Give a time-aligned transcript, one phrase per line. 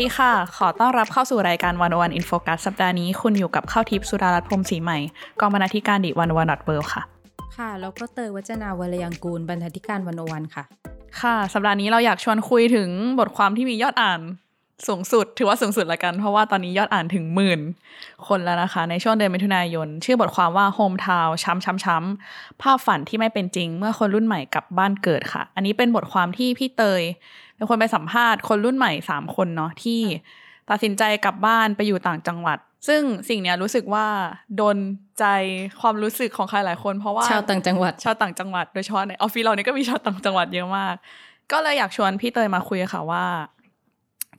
[0.00, 4.98] ดีค่ะ ขอต้อนรับเข้าสู่รายการวันวันอินโฟกัสสัปดาห์นี้ คุณอยู่กับข้าวทิพย์สุดารัตน์พรหมศรีใหม่
[5.40, 7.02] กองบรรณาธิการดิวันวันดอทเวิค่ะ
[7.56, 10.64] ค่ะ แล้วก็เตยวัจนาวรยังกูลบรรณาธิการวันโอวันค่ะ
[11.20, 14.20] ค่ะ สัปดาห์นี้เราอยากชวนคุยถึงบทความที่มียอดอ่าน
[14.88, 17.60] สูงสุด ถือว่าสูงสุดละกัน เพราะว่าตอนนี้ยอดอ่านถึงหมื่น
[18.28, 27.02] คนแล้วนะคะ ในช่วงเดือนมิถุนายน ชื่อบทความว่า Home Town ช้ำช้ำช้ำภาพฝันที่ไม่เป็นจริง เมื่อคนรุ่นใหม่กลับบ้านเกิดค่ะ อันนี้เป็นบทความที่พี่เตย
[27.60, 30.00] เป็นคนไปสัมภาษณ์คนรุ่นใหม่สามคนเนาะที่
[30.70, 34.06] ตัดสินใจกลับบ้านไปอยู่ต่างจังหวัด ซึ่งสิ่งเนี้ยรู้สึกว่า
[34.56, 34.76] โดน
[35.18, 35.24] ใจ
[35.80, 40.94] ความรู้สึกของใครหลายคน เพราะว่าชาวต่างจังหวัดชาวต่างจังหวัดโดยเฉพาะในออฟฟิศเราเนี่ยก็มีชาวต่างจังหวัดเยอะมาก
[41.52, 43.24] ก็เลยอยากชวนพี่เตยมาคุยค่ะว่า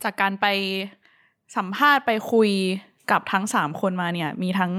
[0.04, 0.46] จากการไป
[1.56, 2.50] สัมภาษณ์ไปคุย
[3.12, 4.72] กับทั้งสามคนมาเนี่ยมีทั้ง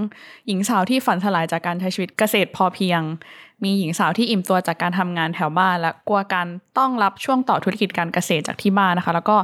[0.48, 3.02] หญิงสาวที่ฝันสลายจากการใช้ชีวิตเกษตรพอเพียง
[3.64, 6.48] มีหญิงสาวที่อิ่มตัวจากการทำงานแถวบ้านและกลัวการ
[6.78, 9.38] ต้องรับช่วงต่อธุรกิจการเกษตรจากที่บ้านนะคะ แล้วก็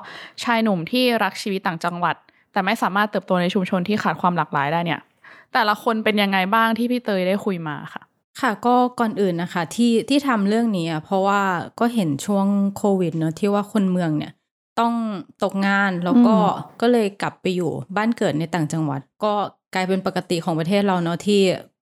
[0.43, 2.15] ชายหนุ่มที่รักชีวิตต่างจังหวัด
[2.51, 4.99] แต่ไม่สามารถเติบโตในชุมชนที่ขาดความหลากหลายได้เนี่ย
[5.53, 8.01] แต่ละคนเป็นยังไงบ้างที่พี่เตยได้คุยมาค่ะ
[8.41, 11.41] ค่ะก็ก่อนอื่นนะคะที่ที่ทำเรื่องนี้อะเพราะว่า
[11.79, 14.31] ก็เห็นช่วงโควิดเนอะที่ว่าคนเมืองเนี่ย
[14.79, 14.93] ต้อง
[15.43, 19.33] ตกงานแล้วก็อืมก็เลยกลับไปอยู่บ้านเกิดในต่างจังหวัด ก็
[19.73, 21.41] กลายเป็นปกติของประเทศเราเนาะที่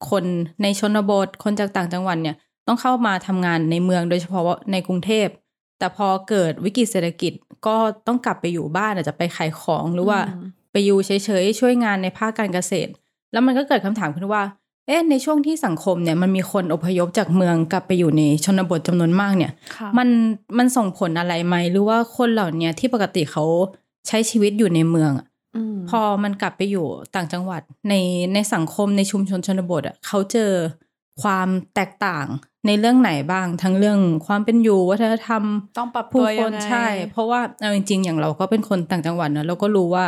[0.10, 0.24] คน
[0.62, 2.36] ในชนบทคนจากต่างจังหวัดเนี่ย
[2.68, 5.28] ต้องเข้ามาทำงานในเมืองโดยเฉพาะว่าในกรุงเทพ
[5.80, 7.34] แต่พอเกิดวิกฤตเศรษฐกิจ
[7.68, 12.92] ก็ต้องกลับไปอยู่บ้านอาจจะไปขายของหรือว่าอืมไปอยู่เฉยๆช่วยงานในภาคการเกษตร
[13.32, 14.44] แล้วมันก็เกิดคำถามขึ้นว่า
[14.88, 20.10] เอ๊ะในช่วงที่สังคมเนี่ยมันมีคนอพยพจากเมืองกลับไปอยู่ในชนบทจำนวนมากเนี่ยค่ะมัน
[20.58, 23.44] มันส่งผลอะไรไหมหรือว่าคนเหล่าเนี้ยที่ปกติเขา
[24.08, 25.28] ใช้ชีวิตอยู่ในเมืองอะม
[25.90, 27.94] พอมันกลับไปอยู่ต่างจังหวัดใน
[28.34, 30.52] ในสังคมในชุมชนชนบทอะเขาเจอ
[31.22, 32.26] ความแตกต่าง
[32.68, 35.44] ในเรื่องไหนบ้าง ทั้งเรื่องความเป็นอยู่วัฒนธรรม
[35.78, 40.06] ต้องปรับตัผู้วคยังนไงใช่ เพราะว่าเอาจริง ๆ อย่างเราก็เป็นคนต่างจังหวัดเนอะเราก็รู้ว่า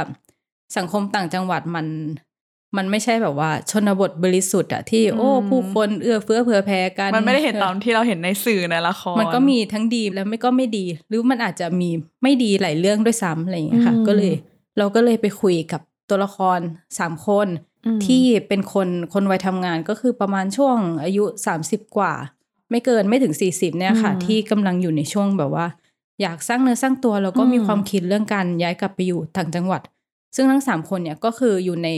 [0.77, 1.87] สังคมต่างจังหวัดมัน
[2.77, 11.89] มันไม่ใช่แบบว่าชนบทบริสุทธิ์อะที่โอ้ผู้คนเอื้อเฟื้อเผื่อแผ่กัน มันไม่ได้เห็นตามที่เราเห็นในสื่อในละครมันก็มีทั้งดีและไม่ก็ไม่ดี หรือมันอาจจะมี
[12.23, 14.33] ไม่ดีหลายเรื่องด้วยซ้ำอะไรอย่างเงี้ยค่ะอืมก็เลย
[14.79, 16.59] เราก็เลยไปคุยกับตัวละคร
[16.99, 17.47] สามคน
[17.85, 22.13] อืมที่เป็นคนคนวัยทำงานก็คือประมาณช่วงอายุสามสิบกว่า
[22.71, 25.67] ไม่เกินไม่ถึงสี่สิบเนี่ยค่ะอืมที่กำลังอยู่ในช่วงแบบว่า
[26.21, 29.81] อยากสร้างเนื้อสร้างตัวแล้วก็อืมมีความคิดเรื่องการย้ายกลับไปอยู่ต่างจังหวัด
[30.35, 31.89] ซึ่งทั้งสามคนเนี่ยก็คืออยู่ใน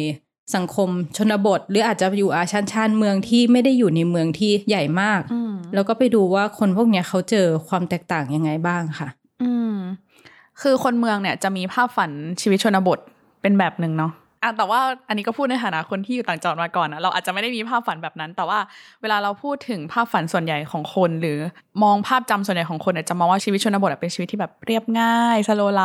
[0.55, 9.09] สังคมชนบท หรืออาจจะอยู่อาชันชานเมืองที่ไม่ได้อยู่ในเมืองที่ใหญ่มากอืมแล้วก็ไปดูว่าคนพวกเนี้ยเขาเจอความแตกต่างยังไงบ้างค่ะ
[9.43, 9.75] อืม
[10.61, 12.11] คือคนเมืองเนี่ยจะมีภาพฝัน
[12.41, 12.99] ชีวิตชนบท
[13.41, 14.11] เป็นแบบหนึ่งเนาะ
[14.43, 18.59] อะแต่ว่าอันนี้ก็พูดในฐานะคนที่อยู่ต่างจังหวัดมาก่อนนะเราอาจจะไม่ได้มีภาพฝันแบบนั้น แต่ว่า
[19.01, 21.37] เวลาเราพูดถึงภาพฝันส่วนใหญ่ของคน หรือ
[21.83, 25.83] มองภาพจำส่วนใหญ่ของคนเนี่ยจะมองว่าชีวิตชนบทอะเป็นชีวิตที่แบบเรียบง่ายสโลไล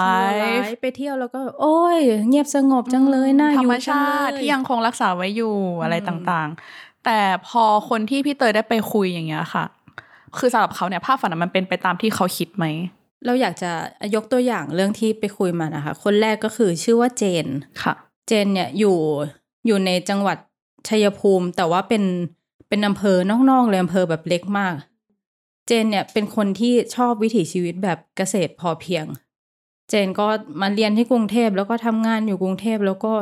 [0.65, 1.99] ฟ์ไปเที่ยวแล้วก็ โอ้ย
[2.29, 9.65] เงียบสงบจังเลยน่าธรอยู่รมจังชาติเลยที่ยังคงรักษาไว้อยู่อะไรอืมต่างๆ แต่พอคนที่พี่เตยได้ไปคุยอย่างเงี้ยค่ะ
[10.39, 12.65] คือสำหรับเขาเนี่ยภาพฝันอะมันเป็นไปตามที่เขาคิดไหม
[13.25, 13.73] เราอยากจะ
[14.15, 17.47] ยกตัวอย่างเรื่องที่ไปคุยมานะคะ คนแรกก็คือชื่อว่าเจน
[17.83, 17.95] ค่ะ
[18.27, 18.97] เจนเนี่ยอยู่
[19.67, 20.39] อยู่ในจังหวัด
[20.89, 22.05] ชัยภูมิ แต่ว่าเป็น
[22.69, 23.17] เป็นอำเภอ
[23.51, 24.75] นอกๆเลยอำเภอแบบเล็กมาก
[25.67, 29.05] เจนเนี่ยเป็นคนที่ชอบวิถีชีวิตแบบเกษตรพอเพียง
[29.89, 30.27] เจนก็
[30.61, 33.13] มาเรียนที่กรุงเทพแล้วก็ทำงานอยู่กรุงเทพแล้วก็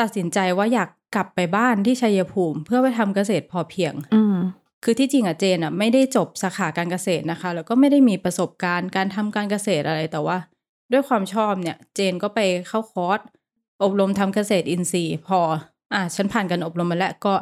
[0.00, 4.36] ตัดสินใจว่าอยากกลับไปบ้านที่ชัยภูมิ เพื่อไปทำเกษตรพอเพียง อืม
[4.84, 10.36] คือที่จริงอะเจนอะไม่ได้จบสาขาการเกษตรนะคะ แล้วก็ไม่ได้มีประสบการณ์การทำการเกษตรอะไรแต่ว่า
[10.92, 13.20] ด้วยความชอบเนี่ย เจนก็ไปเข้าคอร์ส
[13.82, 15.40] อบรมทำเกษตรอินทรีย์ พอ
[15.94, 17.34] อะฉันผ่านการอบรมมาแล้วก็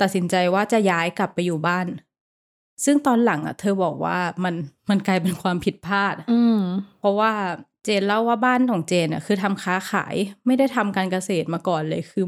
[0.00, 1.86] ตัดสินใจว่าจะย้ายกลับไปอยู่บ้าน
[2.84, 4.54] ซึ่งตอนหลังอะเธอบอกว่ามัน
[4.90, 6.58] มันกลายเป็นความผิดพลาด อืม
[7.00, 7.32] เพราะว่า
[7.84, 10.14] เจนเล่าว่าบ้านของเจนอะคือทำค้าขาย
[10.46, 12.26] ไม่ได้ทำการเกษตรมาก่อนเลยคือ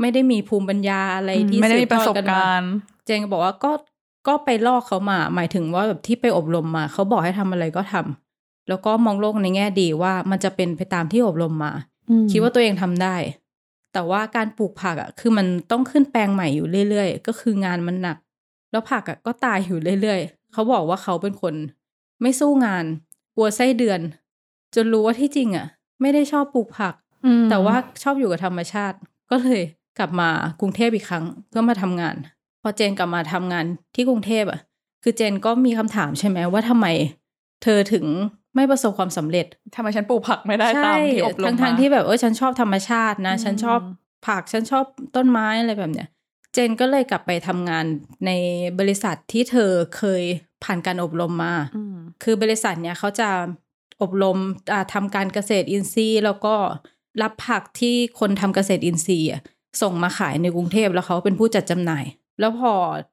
[0.00, 2.70] ไม่ได้มีภูมิปัญญาอะไรที่ไม่ได้มีสืบประทอสดบกันมาการณ์
[3.04, 3.72] เจนก็บอกว่าก็
[4.28, 11.72] ก็ไปลอกเขามา หมายถึงว่าแบบที่ไปอบรมมาเขาบอกให้ทำอะไรก็ทำแล้วก็มองโลกในแง่ดีว่ามันจะเป็นไปตามที่อบรมมา
[12.30, 13.16] คิดว่าตัวเองทำได้
[13.92, 18.16] แต่ว่าการปลูกผักอะ คือมันต้องขึ้นแปลงใหม่อยู่เรื่อยๆ ก็คืองานมันหนัก
[18.70, 21.54] แล้วผักอะก็ตายอยู่เรื่อยๆเขาบอกว่าเขาเป็นคน
[22.22, 22.84] ไม่สู้งาน
[23.34, 24.00] กลัวไส้เดือน
[24.74, 25.66] จนรู้ว่าที่จริงอะ
[26.00, 26.94] ไม่ได้ชอบปลูกผัก
[27.24, 29.62] อืมแต่ว่าชอบอยู่กับธรรมชาติกก็เลย
[29.98, 30.28] กลับมา
[30.60, 32.16] กรุงเทพอีกครั้งเพื่อมาทำงาน
[32.62, 34.60] พอเจนกลับมาทำงานที่กรุงเทพอะ
[35.02, 36.86] คือเจนก็มีคำถามใช่ไหมว่าทำไม
[37.62, 38.06] เธอถึง
[38.54, 43.80] ไม่ประสบความสำเร็จทำไมฉันปลูกผักไม่ได้ตามที่อบรมทั้งมาทางๆที่แบบเออฉันชอบธรรมชาตินะอืมฉันชอบ
[44.26, 44.84] ผักฉันชอบ
[45.16, 46.08] ต้นไม้อะไรแบบเนี้ย
[46.52, 47.84] เจนก็เลยกลับไปทำงาน
[48.26, 48.30] ใน
[48.78, 50.22] บริษัทที่เธอเคย
[50.64, 53.28] ผ่านการอบรมมาอืมคือบริษัทเนี้ยเขาจะ
[54.02, 54.38] อบรม
[54.72, 56.54] อ่าทำการเกษตรอินทรีย์ แล้วก็
[57.22, 59.42] รับผักที่คนทำเกษตรอินทรีย์อะ
[59.80, 62.04] ส่งมาขายในกรุงเทพแล้วเขาเป็นผู้จัดจำหน่าย
[62.40, 62.72] แล้วพอ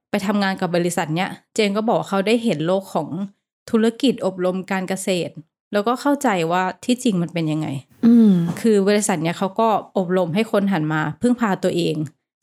[0.09, 3.07] ไปทำงานกับบริษัทเนี้ย เจนก็บอกว่าเขาได้เห็นโลกของ
[3.69, 5.33] ธุรกิจอบรมการเกษตร
[5.73, 7.67] แล้วก็เข้าใจว่าที่จริงมันเป็นยังไง
[8.05, 9.67] อืมคือบริษัทเนี้ยเขาก็
[9.97, 11.95] อบรมให้คนหันมา พึ่งพาตัวเอง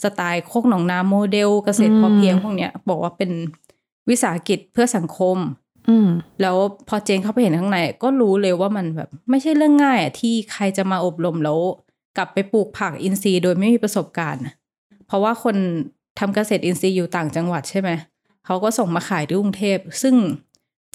[0.04, 3.30] สไตล์โคกหนองนาโมเดลเกษตรพอเพียงอืมพวกเนี้ยบอกว่าเป็น
[4.08, 5.38] วิสาหกิจเพื่อสังคม
[5.88, 6.08] อืม
[6.40, 6.56] แล้ว
[6.88, 11.58] พอเจนเข้าไปเห็นข้างใน ก็รู้เลยว่ามันแบบ ไม่ใช่เรื่องง่ายอะที่ใครจะมาอบรมแล้ว
[12.16, 14.42] กลับไปปลูกผักอินทรีย์โดยไม่มีประสบการณ์
[15.06, 15.56] เพราะว่าคน
[16.18, 17.90] ทำเกษตรอินทรีย์อยู่ต่างจังหวัดใช่ไหม
[18.44, 20.14] เขาก็ส่งมาขายที่กรุงเทพ ซึ่ง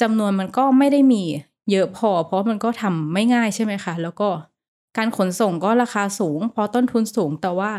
[0.02, 1.24] จำนวนมันก็ไม่ได้มี
[1.72, 4.30] เยอะพอ เพราะมันก็ทำไม่ง่ายใช่ไหมคะแล้วก็
[4.98, 7.72] การขนส่งก็ราคาสูงเพราะต้นทุนสูงแต่ว่า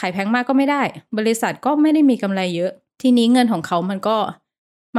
[0.00, 0.82] ขายแพงมากก็ไม่ได้
[1.18, 2.72] บริษัทก็ไม่ได้มีกำไรเยอะ
[3.02, 4.16] ทีนี้เงินของเขามันก็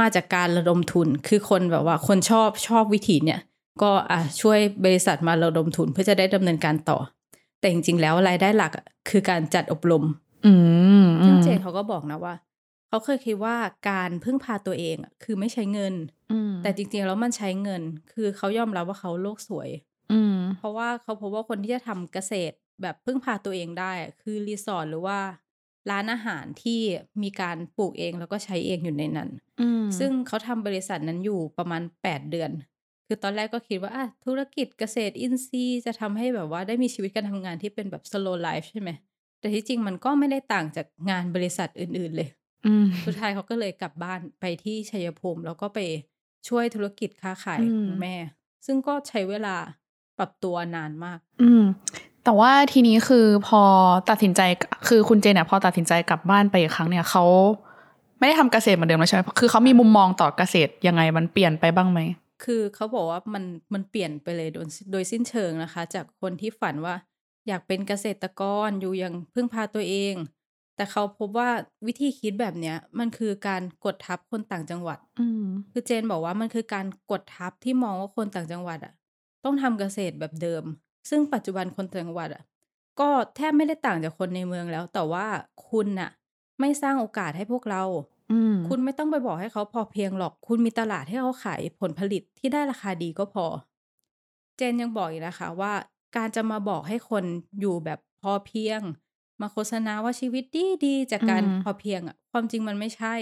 [0.00, 3.40] มาจากการระดมทุน คือคนแบบว่าคนชอบชอบวิธีเนี่ย
[3.82, 6.98] ก็อะช่วยบริษัทมาระดมทุนเพื่อจะได้ดำเนินการต่อ
[7.64, 10.04] แต่จริงๆ แล้วรายได้หลักอะคือการจัดอบรม
[10.46, 10.52] อื
[11.04, 12.34] มซึ่งเจนเขาก็บอกนะว่า
[12.88, 13.56] เขาเคยคิดว่า
[13.90, 15.94] การพึ่งพาตัวเองอะคือไม่ใช้เงิน
[16.32, 17.82] อืมแต่จริงๆ แล้วมันใช้เงิน
[18.12, 19.68] คือเขายอมรับว่าเขาโลกสวย
[20.12, 25.18] อืมเพราะว่าเขาพบว่าคนที่จะทำเกษตรแบบพึ่งพาตัวเองได้อะคือรีสอร์ทหรือว่า
[25.90, 26.80] ร้านอาหารที่
[27.22, 29.30] มีการปลูกเองแล้วก็ใช้เองอยู่ในนั้น
[29.60, 32.50] อืมซึ่งเขาทำบริษัทนั้นอยู่ประมาณ 8 เดือน
[33.06, 38.90] คือตอนแรกก็คิดว่าอะธุรกิจเกษตรอินทรีย์จะทำให้แบบว่าได้มีชีวิตการทำงานที่เป็นแบบ slow life ใช่ไหม
[39.40, 42.28] แต่ที่จริงมันก็ไม่ได้ต่างจากงานบริษัทอื่น ๆ เลย
[42.66, 45.78] อืมสุดท้ายเขาก็เลยกลับบ้านไปที่ชัยภูมิ แล้วก็ไป
[46.48, 48.16] ช่วยธุรกิจค้าขายอืมของแม่
[48.66, 49.56] ซึ่งก็ใช้เวลา
[50.18, 51.64] ปรับตัวนานมาก อืม
[52.24, 53.62] แต่ว่าทีนี้คือพอ
[54.10, 54.40] ตัดสินใจ
[54.88, 57.24] คือคุณเจนเนี่ยพอตัดสินใจกลับบ้านไปอีกครั้งเนี่ยเขา
[58.18, 62.00] ไม่ได้ทำเกษตรเหมือนเดิมแล้วใช่ไหมคือเขามีมุมมองต่อเกษตรยังไงมันเปลี่ยนไปบ้างไหม
[62.42, 63.44] คือเขาบอกว่ามัน
[63.74, 66.94] มันเปลี่ยนไปเลยโดยโดยสิ้นเชิงนะคะ จากคนที่ฝันว่า
[67.48, 70.14] อยากเป็นเกษตรกรอยู่อย่างพึ่งพาตัวเอง
[70.76, 71.50] แต่เขาพบว่า
[71.86, 78.92] วิธีคิดแบบเนี้ย มันคือการกดทับคนต่างจังหวัด อืมคือเจนบอกว่ามันคือการกดทับที่มองว่าคนต่างจังหวัดอะ
[79.44, 80.64] ต้องทำเกษตรแบบเดิม
[81.10, 82.42] ซึ่งปัจจุบันคนต่างจังหวัดอะ
[83.00, 85.26] ก็แทบไม่ได้ต่างจากคนในเมืองแล้ว แต่ว่า
[85.70, 86.10] คุณน่ะ
[86.60, 88.13] ไม่สร้างโอกาสให้พวกเราอืม
[88.66, 93.44] คุณไม่ต้องไปบอกให้เขาพอเพียงหรอก คุณมีตลาดให้เขาขายผลผลิตที่ได้ราคาดีก็พอ
[94.56, 95.72] เจนยังบอกอีกนะคะว่า
[96.16, 97.24] การจะมาบอกให้คน
[97.60, 98.80] อยู่แบบพอเพียง
[99.40, 103.14] มาโฆษณาว่าชีวิตดีดีๆจากการอืมพอเพียงอะความจริงมันไม่ใช่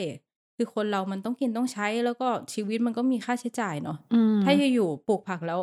[0.57, 5.61] คือคนเรามันต้องกินต้องใช้แล้วก็ชีวิตมันก็มีค่าใช้จ่ายเนาะอืมถ้าอยู่ๆปลูกผักแล้ว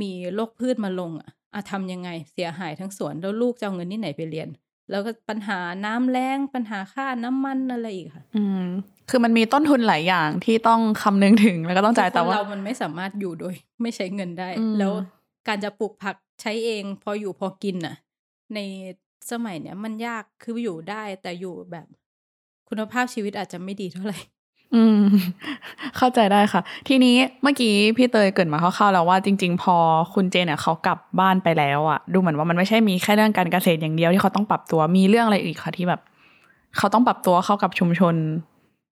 [0.00, 4.48] มีโรคพืชมาลงอะอะทำยังไงเสียหายทั้งสวนแล้วลูกจะเอาเงินที่ไหนไปเรียน
[4.90, 8.64] แล้วก็ปัญหาน้ำแรงปัญหาค่าน้ำมันอะไรอีกค่ะ อืม
[9.10, 14.92] คือมันมีต้นทุนหลายอย่างที่ต้องคำนึงถึงแล้วก็ต้องจ่ายคือแต่คนว่าเรามันไม่สามารถอยู่โดย ไม่ใช้เงินได้อืมแล้ว
[15.48, 17.96] การจะปลูกผักใช้เอง พออยู่พอกินน่ะ
[18.54, 18.58] ใน
[19.30, 21.86] สมัยเนี้ยมันยากคืออยู่ได้แต่อยู่แบบ
[22.68, 24.18] คุณภาพชีวิตอาจจะไม่ดีเท่าไหร่
[24.76, 25.00] อืม
[25.96, 29.76] เข้าใจได้ค่ะ ทีนี้เมื่อกี้พี่เตยเกิดมาคร่าวๆแล้วว่าจริง ๆ พอ
[30.14, 36.00] คุณเจนเนี่ยเขากลับบ้านไปแล้วอะดูเหมือนว่ามันไม่ใช่มีแค่เรื่องการเกษตรอย่างเดียวที่เขาต้องปรับตัวมีเรื่องอะไรอีกคะที่แบบ
[36.78, 38.14] เขาต้องปรับตัวเข้ากับชุมชน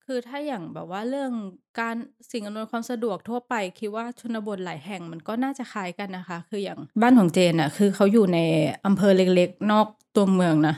[0.07, 1.33] คือถ้าอย่างแบบว่าเรื่อง
[1.81, 1.97] การ
[2.33, 8.39] สิ่งอำนวยความสะดวกทั่วไปคิดว่าชนบทหลายแห่งมันก็น่าจะคล้ายกันนะคะ คืออย่างบ้านของเจนอะคือเขาอยู่ใน
[8.87, 9.87] อำเภอเล็กๆ นอก
[10.17, 10.75] ตัวเมืองนะ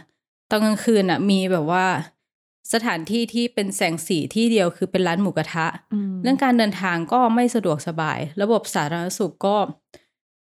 [0.51, 1.85] ตอนกลางคืนอะมีแบบว่า
[2.73, 9.57] สถานที่ที่เป็นแสงสีที่เดียวคือเป็นร้านหมูกระทะอืมเรื่องการเดินทางก็ไม่สะดวกสบาย ระบบสาธารณสุขก็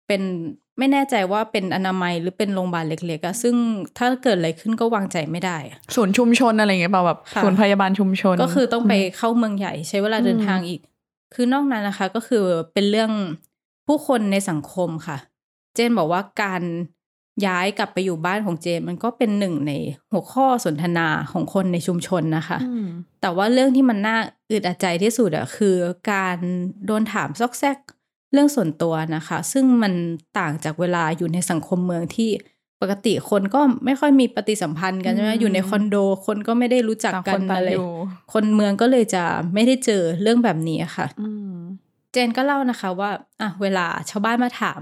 [0.07, 0.21] เป็น
[0.79, 3.55] ไม่แน่ใจว่าเป็นอนามัยหรือเป็นโรงพยาบาลเล็กๆอะซึ่ง
[3.97, 10.81] ถ้าเกิดอะไรขึ้นก็วางใจไม่ได้อะศูนย์ชุมชนอะไรอย่างเงี้ยเปล่าแบบค่ะศูนย์พยาบาลชุมชน ก็คือต้องไปเข้าเมืองใหญ่ใช้เวลาเดินอืมทางอีก
[11.33, 13.11] คือนอกนั้นนะคะ ก็คือเป็นเรื่อง
[13.87, 15.17] ผู้คนในสังคมค่ะ
[15.75, 16.61] เจนบอกว่าการ
[17.45, 19.71] ย้ายกลับไปอยู่บ้านของเจนมันก็เป็นหนึ่งใน
[20.11, 22.87] หัวข้อสนทนาของคนในชุมชนนะคะอืม
[23.21, 24.17] แต่ว่าเรื่องที่มันน่า
[24.51, 25.75] อึดอัดใจที่สุดอะคือ
[26.11, 26.37] การ
[26.85, 27.77] โดนถามซอกแซก
[28.33, 29.93] เรื่องส่วนตัวนะคะ ซึ่งมัน
[30.39, 32.29] ต่างจากเวลาอยู่ในสังคมเมืองที่
[32.81, 37.91] ปกติคนก็ไม่ค่อยมีปฏิสัมพันธ์กันใช่ไหมอืมอยู่ในคอนโด คนก็ไม่ได้รู้จักต่างกัคนนต่างอะไรอยู่
[38.33, 39.23] คนเมืองก็เลยจะ
[39.53, 41.55] ไม่ได้เจอเรื่องแบบนี้ค่ะอืม
[42.11, 43.09] เจนก็เล่านะคะว่า
[43.41, 44.81] อะเวลาชาวบ้านมาถาม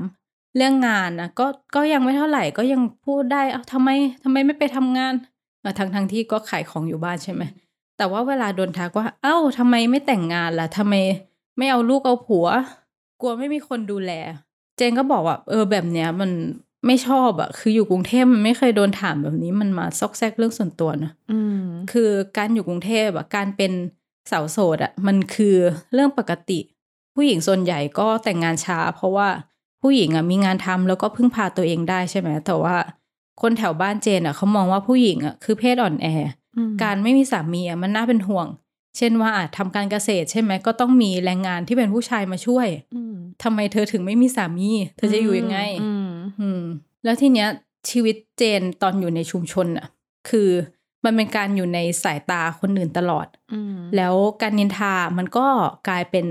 [0.55, 3.89] เรื่องงานนะก็ก็ยังไม่เท่าไหร่ก็ยังพูดได้เอาทำไม
[4.23, 5.13] ทำไมไม่ไปทำงาน
[5.79, 7.43] ทั้งทั้งที่ก็ขายของอยู่บ้านใช่ไหม
[7.97, 10.93] แต่ว่าเวลาโดนทักว่า เอ้าทำไมไม่แต่งงานล่ะทำไม
[11.57, 12.47] ไม่เอาลูกเอาผัว
[13.21, 14.11] กลัวไม่มีคนดูแล
[14.77, 16.31] เจนก็บอกว่า เออแบบเนี้ยมัน
[16.85, 23.71] ไม่ชอบอะคืออยู่กรุงเทพมันไม่เคยโดนถามแบบนี้มันมาซอกแซกเรื่องส่วนตัวนะอืมคือการอยู่กรุงเทพอะการเป็น
[24.31, 25.55] สาวโสดอะมันคือ
[25.93, 26.59] เรื่องปกติ
[27.15, 29.27] ผู้หญิงส่วนใหญ่ก็แต่งงานช้า เพราะว่า
[29.81, 32.75] ผู้หญิงอะมีงานทำแล้วก็พึ่งพาตัวเองได้ใช่ไหมแต่ว่า
[33.41, 36.07] คนแถวบ้านเจนอะเขามองว่าผู้หญิงอะคือเพศอ่อนแอ
[36.83, 38.47] การไม่มีสามีอะมันน่าเป็นห่วง
[38.97, 46.09] เช่นว่าอาจทำการเกษตรใช่ไหมก็ต้องมีแรงงานที่เป็นผู้ชายมาช่วยอืมทำไมเธอถึงไม่มีสามี เธอจะอยู่ยังไงอืม
[46.41, 46.63] อืม
[47.03, 47.49] แล้วทีเนี้ย
[47.89, 49.87] ชีวิตเจนตอนอยู่ในชุมชนอะ
[50.29, 50.49] คือ
[51.05, 55.47] มันเป็นการอยู่ในสายตาคนอื่นตลอดอืมแล้วการนินทามันก็
[55.87, 56.25] กลายเป็น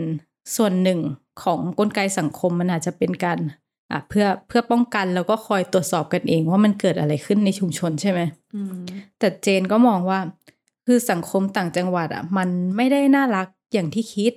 [0.57, 1.01] ส่วนหนึ่ง
[1.43, 3.39] ของกลไกสังคมมันอาจจะเป็นการ
[3.91, 8.21] อะเพื่อเพื่อป้องกันแล้วก็คอยตรวจสอบกันเองว่ามันเกิดอะไรขึ้นในชุมชนใช่ไหม
[8.55, 8.75] อืม
[9.19, 10.19] แต่เจนก็มองว่า
[10.87, 14.33] คือสังคมต่างจังหวัดอะมันไม่ได้น่ารักอย่างที่คิด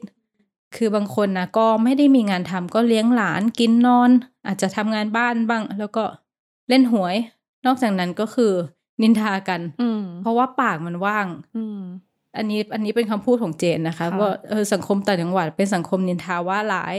[0.76, 4.10] คือบางคนนะก็ไม่ได้มีงานทำก็เลี้ยงหลานกินนอน
[4.48, 6.04] อาจจะทำงานบ้านบ้าง แล้วก็
[6.70, 7.16] เล่นหวย
[7.66, 8.54] นอกจากนั้นก็คือ
[9.02, 11.28] นินทากันอืมเพราะว่าปากมันว่าง
[12.36, 16.98] อืมอันนี้อันนี้เป็นคำพูดของเจนนะคะค่ะว่าเออสังคมต่างจังหวัดเป็นสังคมนินทาว่าร้าย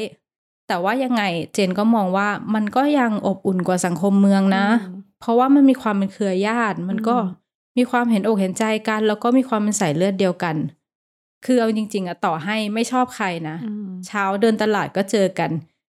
[0.69, 1.23] แต่ว่ายังไง
[1.55, 10.57] เจนก็มองว่ามันก็ยังอบอุ่นกว่าสังคมเมืองนะอืมเพราะว่ามันมีความเป็นเครือญาติ มันก็อืมมีความเห็นอกเห็นใจกัน แล้วก็มีความเป็นสายเลือดเดียวกัน
[11.45, 15.51] คือเอาจริง ๆอะต่อให้ไม่ชอบใครนะอืมเช้าเดินตลาดก็เจอกัน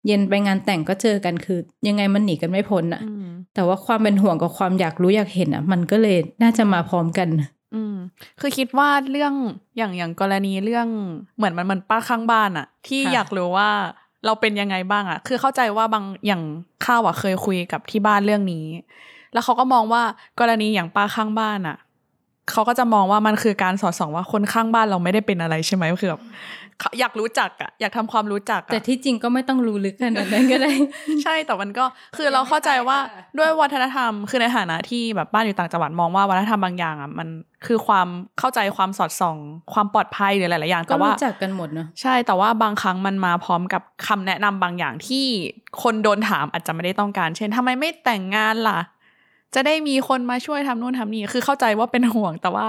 [0.06, 7.57] เย็นไปงานแต่งก็เจอกันคือ ยังไงมันหนีกันไม่พ้นอะอืมแต่ว่าความเป็นห่วงกับความอยากรู้อยากเห็นอะมันก็เลยน่าจะมาพร้อมกันอืม
[8.40, 9.34] คือคิดว่าเรื่อง
[9.76, 10.88] อย่างอย่างกรณีเรื่อง
[11.36, 13.70] เหมือนมันเหมือนป้าข้างบ้านอะที่ค่ะอยากรู้ว่า
[14.26, 16.42] เราเป็นยังไงบ้างอะคือเข้าใจว่าบางอย่าง
[16.84, 18.66] ข้าวอะเคยคุยกับที่บ้านเรื่องนี้
[19.32, 20.02] แล้วเขาก็มองว่า
[20.40, 21.76] กรณีอย่างป้าข้างบ้านอะ
[22.50, 26.26] เขาก็จะมองว่ามันคือการสอดส่องว่าคนข้างบ้านเราไม่ได้เป็นอะไรใช่ไหมคือแบบเขา
[27.00, 30.70] อยากรู้จักอะอยากทำความรู้จักอะแต่ที่จริงก็ไม่ต้องรู้ลึกขนาดนั้นก็ได้
[31.22, 31.84] ใช่แต่มันก็
[32.16, 37.28] คือเราเข้าใจว่าค่ะด้วยวัฒนธรรมคือในฐานะที่แบบบ้านอยู่ต่างจังหวัดมองว่าวัฒนธรรมบางอย่างอะมัน
[37.66, 38.08] คือความ
[38.38, 39.36] เข้าใจความสอดส่อง
[39.72, 45.24] ความปลอดภัยหรือหลายๆอย่างก็แต่ว่ารู้จักกันหมดเนอะใช่แต่ว่าบางครั้งมันมาพร้อมกับคำแนะนำบางอย่างที่
[45.82, 48.78] คนโดนถามอาจจะไม่ได้ต้องการ เช่นทำไมไม่แต่งงานล่ะ
[49.54, 52.66] จะได้มีคนมาช่วยทำนู่นทำนี่คือเข้าใจว่าเป็นห่วงแต่ว่า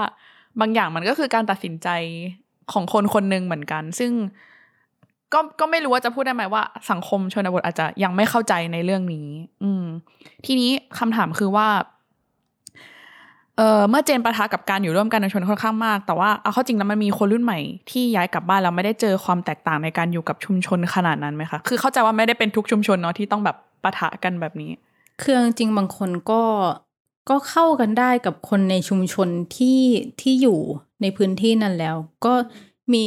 [0.60, 1.88] บางอย่างมันก็คือการตัดสินใจ
[2.72, 4.12] ของคนคนหนึ่งเหมือนกัน ซึ่ง
[5.32, 9.28] ก็ก็ไม่รู้ว่าจะพูดได้ไหมว่า สังคมชนบทอาจจะยังไม่เข้าใจในเรื่องนี้
[9.62, 9.84] อืม
[10.46, 11.68] ทีนี้คำถามคือว่า
[13.56, 17.58] เออเมื่อเจนประทะกับการอยู่ร่วมกันในชนค่อนข้างมาก แต่ว่าเอาเข้าจริงแล้วมันมีคนรุ่นใหม่
[17.90, 24.70] ที่ย้ายกลับบ้านแล้วไม่ได้เจอความแตกต่างในการอยู่กับชุมชนขนาดนั้นไหมคะ คือเข้าใจว่าไม่ได้เป็นทุกชุมชนเนาะที่ต้องแบบปะทะกันแบบนี้
[25.22, 26.40] คือจริงบางคนก็
[27.30, 29.80] ก็เข้ากันได้กับคนในชุมชนที่
[30.20, 30.60] ที่อยู่
[31.02, 32.34] ในพื้นที่นั้นแล้ว ก็
[32.94, 33.06] มี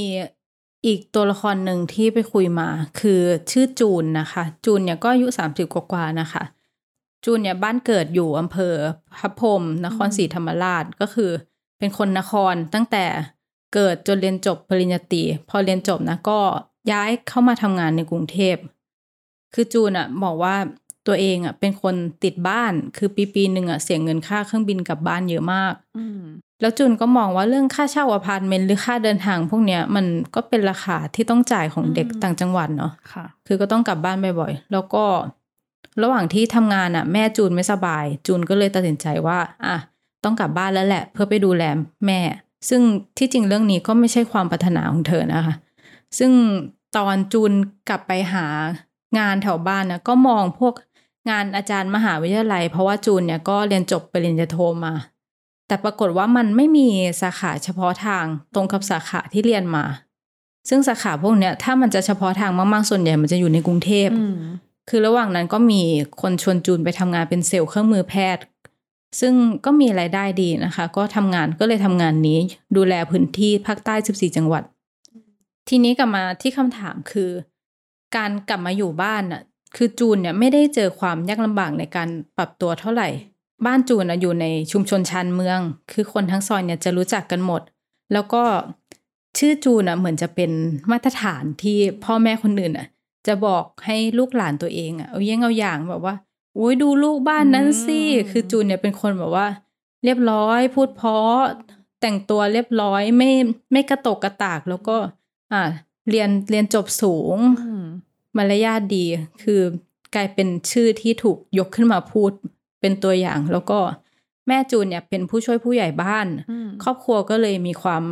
[0.85, 2.67] อีกตัวละครหนึ่งที่ไปคุยมา
[2.99, 6.43] คือชื่อจูนนะคะ จูนเนี่ยก็อายุสามสิบกว่าๆนะคะ
[7.25, 8.75] จูนเนี่ยบ้านเกิดอยู่อำเภอ
[9.17, 11.31] พระพรมนครศรีธรรมราชก็คือ
[11.79, 13.05] เป็นคนนครตั้งแต่
[13.73, 16.39] เกิดจนเรียนจบปริญญาตรีพอเรียนจบนะก็
[16.91, 18.55] ย้ายเข้ามาทำงานในกรุงเทพ
[19.53, 20.55] คือจูนอะบอกว่า
[21.07, 26.21] ตัวเองอะเป็นคนติดบ้านคือปีปีหนึ่งอะเสียเงินค่าเครื่องบินกลับบ้านเยอะมากอืม
[26.61, 30.05] แล้วจูนก็มองว่าเรื่องค่าเช่าอพาร์ตเมนต์หรือค่าเดินทาง พวกเนี้ยมัน
[30.35, 35.03] ก็เป็นราคาที่ต้องจ่ายของเด็กอืมต่างจังหวัดเนาะค่ะ คือก็ต้องกลับบ้านบ่อยๆแล้วก็
[36.03, 39.75] ระหว่างที่ทำงานอะ แม่จูนไม่สบาย จูนก็เลยตัดสินใจว่า อะ
[40.23, 41.63] ต้องกลับบ้านแล้วแหละ เพื่อไปดูแล
[42.05, 42.19] แม่
[42.69, 42.81] ซึ่ง
[43.17, 45.55] ที่จริงเรื่องนี้ก็ไม่ใช่ความปรารถนาของเธอนะคะ
[46.17, 46.31] ซึ่ง
[46.97, 47.51] ตอนจูน
[47.89, 48.45] กลับไปหา
[49.17, 50.73] งานแถวบ้านนะก็มองพวก
[51.29, 54.93] งานอาจารย์มหาวิทยาลัย เพราะว่าจูนเนี่ยก็เรียนจบปริญญาโทมา
[55.67, 56.87] แต่ปรากฏว่ามันไม่มี
[57.21, 58.25] สาขาเฉพาะทาง
[58.55, 59.85] ตรงกับสาขาที่เรียนมา
[60.69, 64.37] ซึ่งสาขาพวกเนี้ยถ้ามันจะเฉพาะทางมากๆส่วนใหญ่มันจะอยู่ในกรุงเทพอืม
[64.89, 65.81] คือระหว่างนั้นก็มี
[66.21, 68.43] คนชวนจูนไปทำงานเป็นเซลล์เครื่องมือแพทย์
[69.19, 69.33] ซึ่ง
[69.65, 72.39] ก็มีรายได้ดีนะคะ ก็ทำงานก็เลยทำงานนี้
[72.77, 74.63] ดูแลพื้นที่ภาคใต้ 14 จังหวัด
[75.69, 77.29] ทีนี้กลับมาที่คำถามคือ
[78.15, 79.41] การกลับมาอยู่บ้านน่ะ
[79.75, 83.09] คือจูนเนี่ยไม่ได้เจอความยากลำบากในการปรับตัวเท่าไหร่
[83.65, 85.59] บ้านจูนน่ะอยู่ในชุมชนชานเมือง
[85.91, 87.61] คือคนทั้งซอยเนี่ยจะรู้จักกันหมด
[88.13, 88.43] แล้วก็
[89.37, 90.51] ชื่อจูนอะเหมือนจะเป็น
[90.91, 92.87] มาตรฐานที่พ่อแม่คนอื่นอะ
[93.27, 96.15] จะบอกให้ลูกหลานตัวเองอะเอาเยี่ยงเอาอย่างแบบว่า
[96.55, 99.47] โอ้ยดูลูกบ้านนั้นสิอืมคือจูนเนี่ยเป็นคนแบบว่า
[100.03, 101.37] เรียบร้อยพูดเพราะ
[102.01, 103.29] แต่งตัวเรียบร้อยไม่
[103.71, 104.95] ไม่กระตกกระตากแล้วก็
[105.51, 105.61] อ่า
[106.09, 107.73] เรียนเรียนจบสูงอื
[108.37, 109.05] มมารยาทดี
[109.43, 109.61] คือ
[110.15, 112.31] กลายเป็นชื่อที่ถูกยกขึ้นมาพูด
[112.81, 113.79] เป็นตัวอย่าง แล้วก็
[114.47, 118.03] แม่จูนเนี่ยเป็นผู้ช่วยผู้ใหญ่บ้านอืมครอบครัวก็เลยมีความ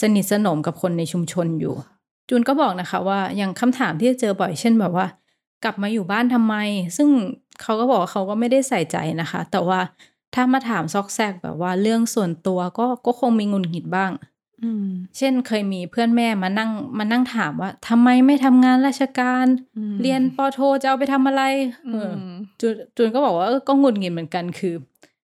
[0.00, 1.74] สนิทสนมกับคนในชุมชนอยู่
[2.28, 5.06] จูนก็บอกนะคะ ว่าอย่างคำถามที่จะเจอบ่อยเช่นแบบว่า
[5.64, 6.54] กลับมาอยู่บ้านทำไม
[6.96, 7.08] ซึ่ง
[7.62, 9.80] เขาก็บอกว่าเขาก็ไม่ได้ใส่ใจนะคะ แต่ว่า
[10.34, 14.29] ถ้ามาถามซอกแซกแบบว่าเรื่องส่วนตัวก็ก็คงมีงุนหงิดบ้างอืม
[15.16, 21.42] เช่นเคยมีเพื่อนแม่มานั่งมานั่งถามว่าทำไมไม่ทำงานราชการอืมเรียนปอโทจะเอาไปทำอะไร
[21.92, 24.74] เอออมจูนจูนก็บอกว่าเออก็หงุดหงิดเหมือนกันคือ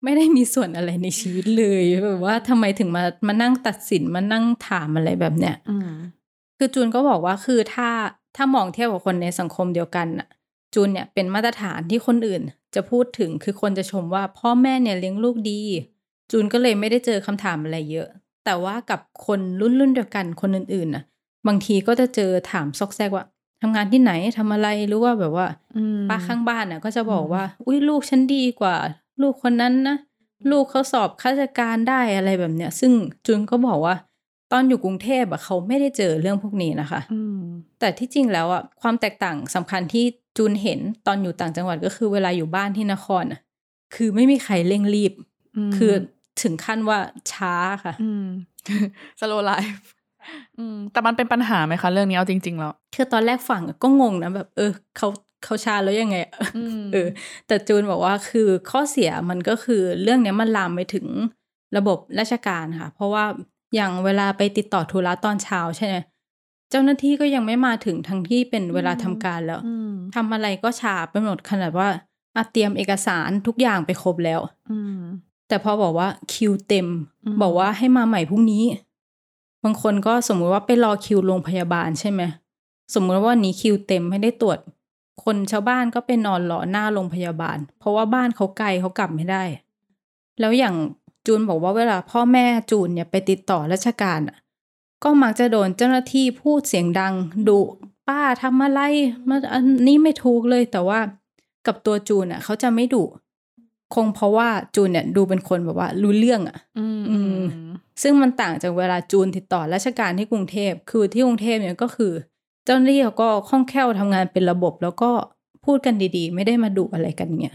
[0.05, 5.91] ไม่ได้มีส่วนอะไรในชีวิตเลยแบบว่าทำไมถึงมามานั่งตัดสินมานั่งถามอะไรแบบเนี้ยอืม
[6.59, 7.91] คือจูนก็บอกว่าคือถ้า
[8.37, 10.29] ถ้ามองเทียบกับคนในสังคมเดียวกันน่ะ
[10.75, 12.43] จูนเนี่ยเป็นมาตรฐานที่คนอื่น
[12.75, 15.61] จะพูดถึงคือคนจะชมว่าพ่อแม่เนี่ยเลี้ยงลูกดี
[16.31, 18.09] จูนก็เลยไม่ได้เจอคำถามอะไรเยอะ
[18.47, 21.03] แต่ว่ากับคนรุ่นรุ่นเดียวกันคนอื่นๆน่ะ
[21.47, 23.25] บางทีก็จะเจอถามซอกแซกว่า
[23.63, 28.75] ทำงานที่ไหนทำอะไรหรือว่าแบบว่าอืมป้าข้างบ้านน่ะ ก็จะบอกว่า อุ้ยลูกฉันดีกว่า
[29.23, 29.97] ลูกคนนั้นนะ
[30.51, 32.93] ลูกเขาสอบข้าราชการได้อะไรแบบเนี้ย ซึ่ง
[33.27, 33.95] จูนก็บอกว่า
[34.53, 37.41] ตอนอยู่กรุงเทพอะเขาไม่ได้เจอเรื่องพวกนี้นะคะอืม
[37.81, 40.05] แต่ที่จริงแล้วอะความแตกต่างสำคัญที่
[40.37, 43.41] จูนเห็นตอนอยู่ต่างจังหวัดก็คือเวลาอยู่บ้านที่นครอะ
[43.95, 45.13] คือไม่มีใครเร่งรีบ
[45.71, 45.93] มคือ
[46.43, 46.99] ถึงขั้นว่า
[47.33, 48.27] ช้าค่ะ อืม
[49.21, 49.89] สโลไลฟ์
[50.59, 55.09] อืม แต่มันเป็นปัญหาไหมคะเรื่องนี้เอาจริงๆแล้วคือตอนแรกฟังอะก็งงนะแบบ เออเขา
[55.45, 57.09] เขาช้าแล้วยังไงอะอืมเออ
[57.47, 61.07] แต่จูนบอกว่าคือข้อเสียมันก็คือเรื่องเนี้ยมันลามไปถึง
[61.77, 63.25] ระบบราชการค่ะ เพราะว่า
[63.75, 65.97] อย่างเวลาไปติดต่อธุระตอนเช้าใช่ไหม
[66.71, 71.89] เจ้าหน้าที่ก็ยังไม่มาถึงทั้งที่เป็นเวลาทำการแล้วอืมทำอะไรก็ช้าไปหมดขนาดว่า
[72.37, 74.41] อะเตรียมเอกสารทุกอย่างไปครบแล้ว
[74.71, 75.01] อืม
[75.49, 76.87] แต่พอบอกว่าคิวเต็ม
[77.25, 78.65] อืมบอกว่าให้มาใหม่พรุ่งนี้
[79.65, 82.23] บางคนก็สมมุติว่าไปรอคิวโรงพยาบาลใช่ไหม
[82.95, 84.59] สมมุติว่าวันนี้คิวเต็มไม่ได้ตรวจ
[85.25, 89.43] คนชาวบ้านก็ไปนอนรอหน้าโรงพยาบาล เพราะว่าบ้านเขาไกลเขากลับไม่ได้
[90.41, 90.75] แล้วอย่าง
[91.27, 94.37] จูนบอกว่าเวลาพ่อแม่จูนเนี่ยไปติดต่อราชการอะ
[95.05, 97.15] ก็มักจะโดนเจ้าหน้าที่พูดเสียงดัง
[97.49, 97.61] ดุ
[98.09, 98.81] ป้าทำอะไร
[99.29, 101.01] มันอันนี้ไม่ถูกเลยแต่ว่า
[101.67, 103.05] กับตัวจูนอะเขาจะไม่ดุ
[103.95, 107.71] คงเพราะว่าจูนเนี่ยดูเป็นคนแบบว่ารู้เรื่องอะอืมอือืมม
[108.03, 112.13] ซึ่งมันต่างจากเวลาจูนติดต่อราชการที่กรุงเทพคือที่กรุงเทพเนี่ยก็คือ
[112.65, 115.11] เจ้าหน้าที่เขาก็คล่องแคล่วทำงานเป็นระบบ แล้วก็
[115.65, 117.55] พูดกันดีๆ ไม่ได้มาดุอะไรกันเนี่ย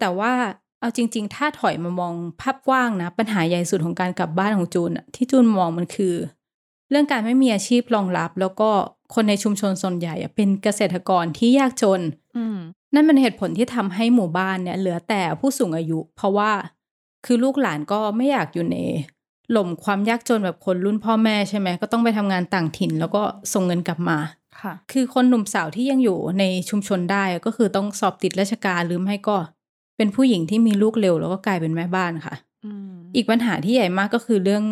[0.00, 0.32] แต่ว่า
[0.80, 6.14] เอาจริง ๆ ถ้าถอยมามองภาพกว้างนะ ปัญหาใหญ่สุดของการกลับบ้านของจูนอะที่จูนมองมันคือ
[6.90, 8.70] เรื่องการไม่มีอาชีพรองรับ แล้วก็
[9.14, 12.00] คนในชุมชนส่วนใหญ่อะเป็นเกษตรกรที่ยากจน
[12.36, 12.58] อืม
[12.94, 16.50] นั่นเป็นเหตุผลที่ทำให้หมู่บ้านเนี่ยเหลือแต่ผู้สูงอายุ เพราะว่า
[17.26, 18.76] คือลูกหลานก็ไม่อยากอยู่ใน
[19.52, 24.18] หล่มความยากจนแบบคนรุ่นพ่อแม่ใช่ไหมก็ต้องไปทำงานต่างถิ่น แล้วก็ส่งเงินกลับมา
[24.60, 29.36] ค่ะ คือคนหนุ่มสาวที่ยังอยู่ในชุมชนได้ก็คือต้องสอบติดราชการหรือไม่ก็
[29.96, 34.64] เป็นผู้หญิงที่มีลูกเร็วแล้วก็กลายเป็นแม่บ้านค่ะอืมอีกปัญหาที่ใหญ่มากก็คือเรื่อง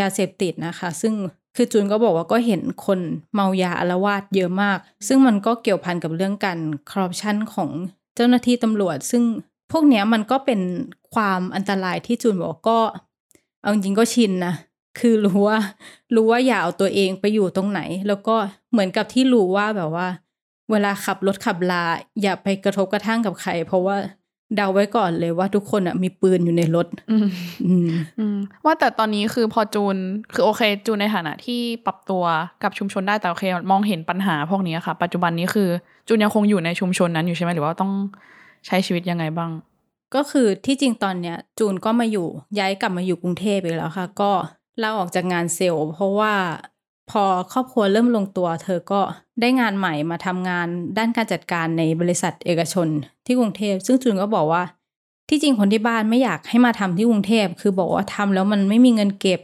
[0.00, 1.14] ยาเสพติดนะคะ ซึ่ง
[1.56, 3.00] คือจูนก็บอกว่าก็เห็นคน
[3.34, 6.58] เมายาอาลวาดเยอะมาก ซึ่งมันก็เกี่ยวพันกับเรื่องการ
[6.90, 7.70] คอร์รัปชันของ
[8.16, 9.22] เจ้าหน้าที่ตำรวจ ซึ่ง
[9.72, 10.60] พวกเนี้ยมันก็เป็น
[11.14, 12.78] ความอันตรายที่จูนบอกก็
[13.60, 14.54] เอาจริงก็ชินนะ
[14.98, 15.58] คือรู้ว่า
[16.14, 18.36] รู้ว่าอย่าเอาตัวเองไปอยู่ตรงไหน แล้วก็
[18.72, 20.08] เหมือนกับที่รู้ว่าแบบว่า
[20.70, 21.84] เวลาขับรถขับลา
[22.22, 23.96] อย่าไปกระทบกระทั่งกับใคร เพราะว่า
[24.56, 27.28] เดาไว้ก่อนเลยว่าทุกคนอะมีปืนอยู่ในรถอืม
[27.66, 27.88] อืม
[28.18, 29.96] อืมว่าแต่ตอนนี้คือพอจูน
[30.34, 32.24] คือโอเค จูนในฐานะที่ปรับตัว
[32.62, 35.68] กับชุมชนได้แต่โอเค มองเห็นปัญหาพวกนี้ค่ะ ปัจจุบันนี้คือ
[36.08, 37.92] จูนยังคงอยู่ในชุมชนนั้นอยู่ใช่ไหมหรือว่าต้อง
[38.66, 39.50] ใช้ชีวิตยังไงบ้าง
[40.14, 42.26] ก็คือที่จริงตอนเนี้ย จูนก็มาอยู่
[42.58, 44.30] ย้ายกลับมาอยู่กรุงเทพอีกแล้วค่ะ ก็
[44.82, 46.32] ลาออกจากงานเซลล์เพราะว่า
[47.10, 49.00] พอครอบครัวเริ่มลงตัว เธอก็
[49.40, 50.66] ได้งานใหม่มาทำงาน
[50.98, 52.88] ด้านการจัดการในบริษัทเอกชน
[53.26, 54.62] ที่กรุงเทพ ซึ่งจูนก็บอกว่า
[55.28, 59.40] ที่จริงคนที่บ้านไม่อยากให้มาทำที่กรุงเทพ คือบอกว่าทำแล้วมันไม่มีเงินเก็บ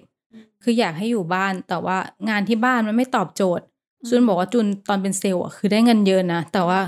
[0.62, 3.64] คืออยากให้อยู่บ้าน แต่ว่างานที่บ้านมันไม่ตอบโจทย์
[4.09, 6.81] จูนบอกว่าจูนตอนเป็นเซลล์อะคือได้เงินเยอะนะ แต่ว่า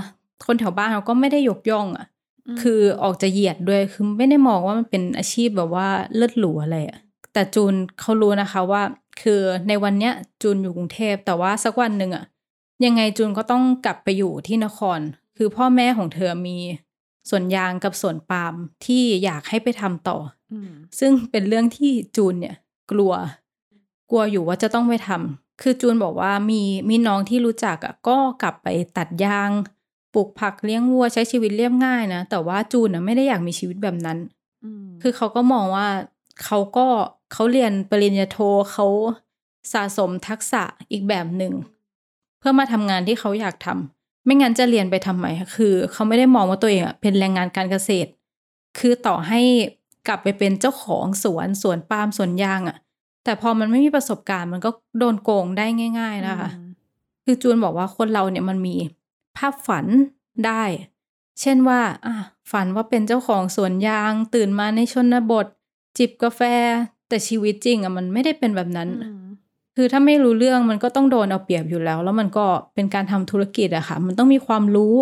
[0.47, 2.07] คนแถวบ้านเขาก็ไม่ได้ยกย่องอะ
[2.47, 6.99] อืมคือออกจะเหยียดด้วย คือไม่ได้มองว่ามันเป็นอาชีพแบบว่าเลิศหรูอะไรอะ
[7.33, 8.83] แต่จูนเขารู้นะคะว่า
[9.21, 12.25] คือในวันเนี้ยจูนอยู่กรุงเทพแต่ว่าสักวันหนึ่งอะ
[12.85, 15.01] ยังไงจูนก็ต้องกลับไปอยู่ที่นคร
[15.37, 16.59] คือพ่อแม่ของเธอมี
[17.31, 18.55] สวนยางกับสวนปาล์ม
[18.87, 20.19] ที่อยากให้ไปทำต่อ
[20.53, 22.57] อืมซึ่งเป็นเรื่องที่จูนเนี่ย
[22.91, 23.13] กลัว
[24.11, 29.51] กลัวอยู่ว่าจะต้องไปทำคือจูนบอกว่ามีมีน้องที่รู้จักอะก็กลับไปตัดยาง
[30.15, 34.19] ปลูกผักเลี้ยงวัวใช้ชีวิตเรียบง่ายนะแต่ว่าจูนอะไม่ได้อยากมีชีวิตแบบนั้น
[34.65, 35.89] อืมคือเขาก็มองว่า
[36.45, 36.87] เขาก็
[37.33, 38.39] เขาเรียนปริญญาโท
[38.73, 38.87] เขา
[39.73, 41.53] สะสมทักษะอีกแบบหนึ่ง
[42.39, 43.69] เพื่อมาทำงานที่เขาอยากท
[44.25, 48.11] ไม่งั้นจะเรียนไปทำไมคะคือเขาไม่ได้มองว่าตัวเองอะเป็นแรงงานการเกษตร
[48.79, 49.41] คือต่อให้
[50.09, 52.77] กลับไปเป็นเจ้าของสวนสวนปาล์มสวนยางอะ
[53.25, 55.67] แต่พอมันไม่มีประสบการณ์มันก็โดนโกงได้
[55.99, 56.51] ง่าย ๆนะคะ
[57.25, 58.77] คือจูนบอกว่าคนเราเนี่ยมันมี
[59.37, 59.87] ภาพฝัน
[60.47, 60.63] ได้
[61.41, 62.15] เช่นว่าอะ
[62.51, 65.47] ฝันว่าเป็นเจ้าของสวนยาง ตื่นมาในชนบท
[65.99, 66.41] จิบกาแฟ
[67.13, 68.89] แต่ชีวิตจริงอะมันไม่ได้เป็นแบบนั้น
[69.77, 74.95] คือถ้าไม่รู้เรื่องมันก็ต้องโดนเอาเปรียบอยู่แล้ว แล้วมันก็เป็นการทำธุรกิจอะค่ะ มันต้องมีความรู้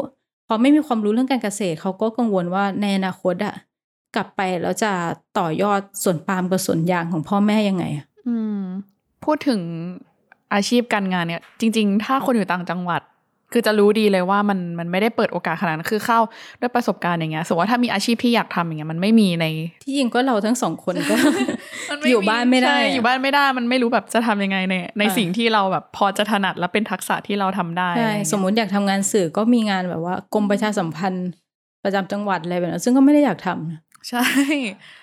[0.46, 3.54] พอไม่มีความรู้เรื่องการเกษตรเขาก็กังวลว่าในอนาคตอะ
[4.14, 4.92] กลับไปแล้วจะ
[5.38, 8.60] ต่อยอดสวนปาล์มกับสวนยางของพ่อแม่ยังไงอะอืม
[9.24, 9.60] พูดถึง
[10.54, 13.00] อาชีพการงานเนี่ย จริง ๆ ถ้าคนอยู่ต่างจังหวัด
[13.52, 16.20] คือจะรู้ดีเลยว่ามันมันไม่ได้เปิดโอกาสขนาดนั้นคือเข้า
[16.60, 19.46] ด้วยประสบการณ์อย่างเงี้ยสมมติว่าถ้ามีอาชีพที่อยากทำอย่างเงี้ยมันไม่มีใน
[19.84, 21.44] ที่จริงก็เราทั้งสองคนก็มันไม่
[22.10, 31.28] อยู่บ้านไม่ได้ใช่อะอยู่บ้านไม่ได้มันไม่รู้แบบจะทำยังไงในในอ่าสิ่งที่เราแบบพอจะถนัดและเป็นทักษะที่เราทำได้ใช่อะไรเงี้ยสมมุติอยากทำงานสื่อก็มีงานแบบว่ากรมประชาสัมพันธ์
[31.84, 34.24] ประจำจังหวัดอะไรแบบนั้นซึ่งก็ไม่ได้อยากทำนะใช่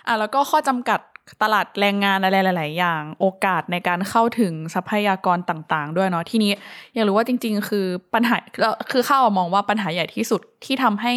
[0.08, 1.00] อะแล้วก็ข้อจำกัด
[1.44, 6.52] ตลาดแรงงานอะไรหลาย ๆ อย่าง โอกาสในการเข้าถึงทรัพยากรต่าง ๆ ด้วยเนาะทีนี้
[6.94, 11.14] อยากรู้ว่าจริง ๆ คือปัญหาแล้วคือเข้ามองว่าปัญหาใหญ่ที่สุดที่ทำให้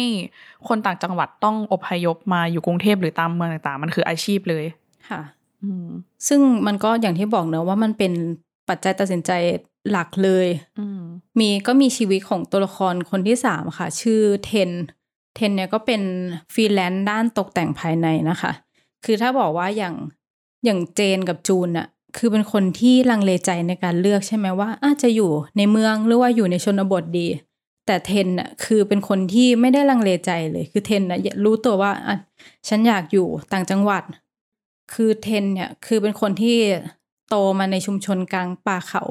[0.67, 4.65] คนต่างจังหวัดต้องอพยพมาอยู่กรุงเทพหรือตามเมืองต่าง ๆ มันคืออาชีพเลย
[5.09, 5.40] ค่ะอืม
[6.27, 8.13] ซึ่งมันก็อย่างที่บอกเนอะว่ามันเป็น
[8.69, 9.31] ปัจจัยตัดสินใจ
[9.91, 10.47] หลักเลย
[10.79, 11.01] อืม
[11.39, 14.71] มีก็มีชีวิตของตัวละครคนที่สามค่ะ ชื่อเทน
[15.35, 16.01] เทนเนี่ยก็เป็น
[16.53, 18.51] ฟรีแลนซ์ด้านตกแต่งภายในนะคะ
[19.05, 19.95] คือถ้าบอกว่าอย่าง
[20.65, 27.27] อย่างเจนกับจูนอะคือเป็นคนที่ลังเลใจในการเลือกใช่ไหมว่า อาจจะอยู่ในเมืองหรือว่าอยู่ในชนบทดี
[27.85, 32.17] แต่เทนอะคือเป็นคนที่ไม่ได้ลังเลใจเลย คือเทนอะรู้ตัวว่าอะ
[32.67, 34.03] ฉันอยากอยู่ต่างจังหวัด
[34.93, 36.57] คือเทนเนี่ยคือเป็นคนที่
[37.29, 39.03] โตมาในชุมชนกลางป่าเขา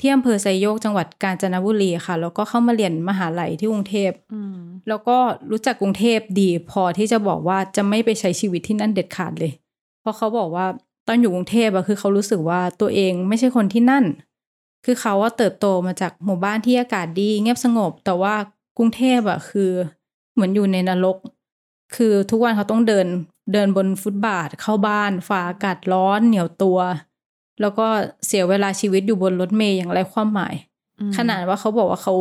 [0.00, 4.56] ที่อำเภอไซโยกจังหวัดกาญจนบุรีค่ะ แล้วก็เข้ามาเรียนมหาลัยที่กรุงเทพอืม
[4.88, 5.16] แล้วก็
[5.50, 9.52] รู้จักกรุงเทพดี พอที่จะบอกว่าจะไม่ไปใช้ชีวิตที่นั่นเด็ดขาดเลย
[10.00, 10.66] เพราะเขาบอกว่า
[11.06, 14.04] ตอนอยู่กรุงเทพอะคือเขารู้สึกว่าตัวเองไม่ใช่คนที่นั่น
[14.84, 18.34] คือเขาว่าเติบโตมาจากหมู่บ้านที่อากาศดี เงียบสงบ แต่ว่า
[18.78, 19.70] กรุงเทพอะคือ
[20.34, 21.16] เหมือนอยู่ในนรก
[21.96, 23.06] คือทุกวันเขาต้องเดิน
[23.52, 26.78] เดินบนฟุตบาทเข้าบ้านฝ่าอากาศร้อนเหนียวตัว
[27.60, 27.86] แล้วก็
[28.26, 30.54] เสียเวลาชีวิตอยู่บนรถเมย์อย่างไรความหมาย
[30.98, 32.14] อืมขนาดว่าเขาบอกว่าเขา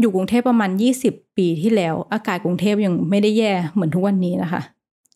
[0.00, 0.70] อยู่กรุงเทพประมาณ
[1.04, 4.62] 20ปีที่แล้ว อากาศกรุงเทพยังไม่ได้แย่เหมือนทุกวันนี้นะคะ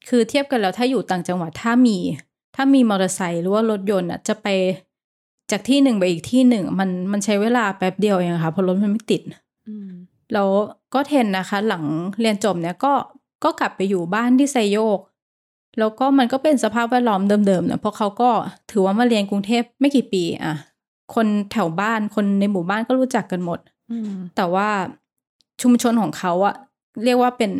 [0.09, 1.99] คือเทียบกันแล้วถ้าอยู่ต่างจังหวัดถ้ามี
[2.57, 4.47] ถ้ามีมอเตอร์ไซค์หรือว่ารถยนต์อะจะไป
[5.51, 9.23] จากที่หนึ่งไปอีกที่หนึ่งมันมันใช้เวลาแป๊บเดียวเองค่ะเพราะรถมันไม่ติด
[9.69, 9.91] อืม
[10.33, 10.49] แล้ว
[10.95, 11.85] ก็เทนนะคะ หลัง
[12.21, 12.93] เรียนจบเนี่ยก็
[13.45, 14.99] ก็กลับไปอยู่บ้านที่ไซโยก
[15.79, 18.31] แล้วก็มันก็เป็นสภาพแวดล้อมเดิมๆนะเพราะเขาก็
[18.71, 20.55] ถือว่ามาเรียนกรุงเทพไม่กี่ปีอะ
[21.15, 23.59] คนแถวบ้านคนในหมู่บ้านก็รู้จักกันหมด
[23.91, 24.69] อืมแต่ว่า
[25.63, 26.55] ชุมชนของเขาอะ
[27.05, 27.53] เรียกว่าเป็น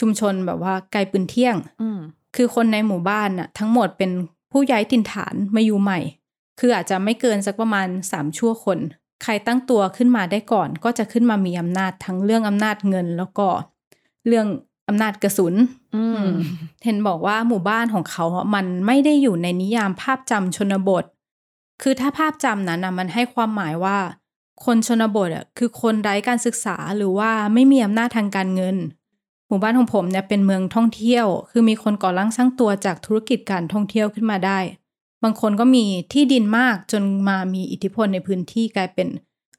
[0.00, 1.98] ชุมชนแบบว่าไกลปืนเที่ยงอืม
[2.36, 4.10] คือคนในหมู่บ้านน่ะทั้งหมดเป็น
[4.52, 5.98] ผู้ย้ายถิ่นฐานมาอยู่ใหม่
[6.60, 8.78] คืออาจจะไม่เกินสักประมาณสามชั่วคน
[9.22, 13.46] ใครตั้งตัวขึ้นมาได้ก่อน ก็จะขึ้นมามีอำนาจทั้งเรื่องอำนาจเงิน แล้วก็
[14.26, 14.46] เรื่อง
[14.92, 15.54] อำนาจกระสุน
[15.94, 16.24] อืม
[16.84, 21.04] เห็นบอกว่าหมู่บ้านของเขาอะมันไม่ได้อยู่ในนิยามภาพจำชนบท
[21.82, 23.98] คือถ้าภาพจำนั้นนะมันให้ความหมายว่า
[24.64, 28.76] คนชนบทอะคือคนไร้การศึกษาหรือว่าไม่มีอำนาจทางการเงิน
[29.48, 34.58] หมู่บ้านของผมเนี่ยเป็นเมืองท่องเที่ยว คือมีคนก่อร่างสร้างตัวจากธุรกิจการท่องเที่ยวขึ้นมาได้
[35.22, 39.08] บางคนก็มีที่ดินมากจนมามีอิทธิพลในพื้นที่กลายเป็น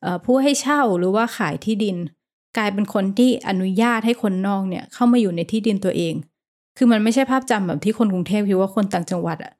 [0.01, 1.97] เอ่อผู้ให้เช่าหรือว่าขายที่ดิน
[2.57, 6.13] กลายเป็นคนที่อนุญาตให้คนนอกเนี่ยเข้ามาอยู่ในที่ดินตัวเอง
[6.77, 9.53] คือมันไม่ใช่ภาพจำแบบที่คนกรุงเทพคิดว่าคนต่างจังหวัดอะ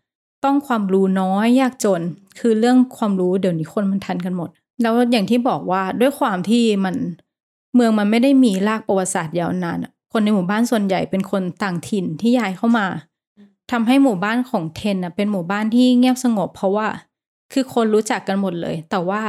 [0.45, 2.01] ต้องความรู้น้อยยากจน
[2.39, 4.49] คือเรื่องความรู้เดี๋ยวนี้คนมันทันกันหมด
[4.81, 6.95] แล้วอย่างที่บอกว่าด้วยความที่มัน
[7.75, 9.77] เมืองมันไม่ได้มีรากประวัติศาสตร์ยาวนาน
[10.11, 12.85] คนในหมู่บ้านส่วนใหญ่เป็นคนต่างถิ่นที่ย้ายเข้ามา
[13.71, 16.87] ทำให้หมู่บ้านของเทนอะเป็นหมู่บ้านที่เงียบสงบ เพราะว่า
[17.53, 19.21] คือคนรู้จักกันหมดเลย แต่ว่า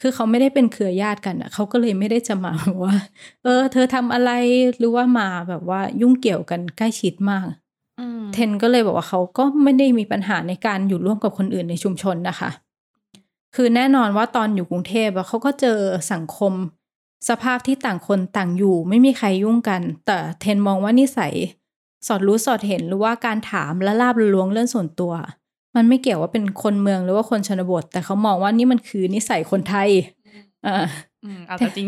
[0.00, 2.94] คือเขาไม่ได้เป็นเครือญาติกันอะเขาก็เลยไม่ได้จะมาแบบว่า
[3.44, 4.30] เออ เธอทำอะไร
[4.78, 7.46] หรือว่ามาแบบว่ายุ่งเกี่ยวกันใกล้ชิดมาก
[8.00, 12.50] อืมเทนก็เลยบอกว่าเขาก็ไม่ได้มีปัญหาในการอยู่ร่วมกับคนอื่นในชุมชนนะคะ
[13.54, 15.78] คือแน่นอนว่าตอนอยู่กรุงเทพอะเขาก็เจอ
[16.12, 16.52] สังคม
[17.28, 21.34] สภาพที่ต่างคนต่างอยู่ ไม่มีใครยุ่งกัน แต่เทนมองว่านิสัย
[22.06, 25.12] สอดรู้สอดเห็นหรือว่าการถามและลาบละล้วงเรื่องส่วนตัว
[25.76, 29.88] มันไม่เกี่ยวว่าเป็นคนเมืองหรือว่าคนชนบท แต่เขามองว่านี่มันคือนิสัยคนไทย
[30.66, 30.76] อ่า
[31.24, 31.86] อืมอาจจะจริง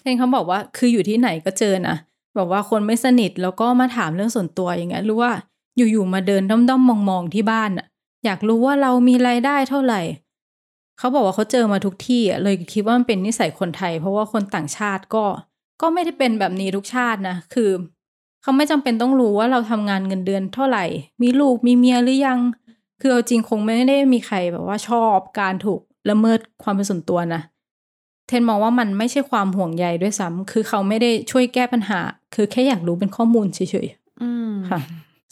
[0.00, 1.96] เทนเขาบอกว่าคืออยู่ที่ไหนก็เจอนะ
[2.38, 5.32] บอกว่าคนไม่สนิทแล้วก็มาถามเรื่องส่วนตัวอย่างเงี้ยหรือว่า
[5.76, 7.86] อยู่ๆมาเดินด้อมๆมองๆที่บ้านอะ
[8.24, 10.00] อยากรู้ว่าเรามีรายได้เท่าไหร่
[10.98, 15.24] เขาบอกว่าเขาเจอมาทุกที่อะเลยคิดว่ามันเป็นนิสัยคนไทย เพราะว่าคนต่างชาติก็
[15.80, 17.70] ก็ไม่ได้เป็นแบบนี้ทุกชาตินะ คือ
[18.48, 20.84] เขาไม่จำเป็นต้องรู้ว่าเราทำงานเงินเดือนเท่าไหร่
[21.22, 22.38] มีลูกมีเมียหรือยัง
[23.00, 25.80] คือเอาจริงคงไม่ได้มีใครแบบว่าชอบการถูก
[26.10, 27.40] ละเมิดความเป็นส่วนตัวนะ
[28.28, 32.00] เทนมองว่ามันไม่ใช่ความห่วงใยด้วยซ้ำคือเขาไม่ได้ช่วยแก้ปัญหา
[32.34, 34.80] คือแค่อยากรู้เป็นข้อมูลเฉยๆอืมค่ะ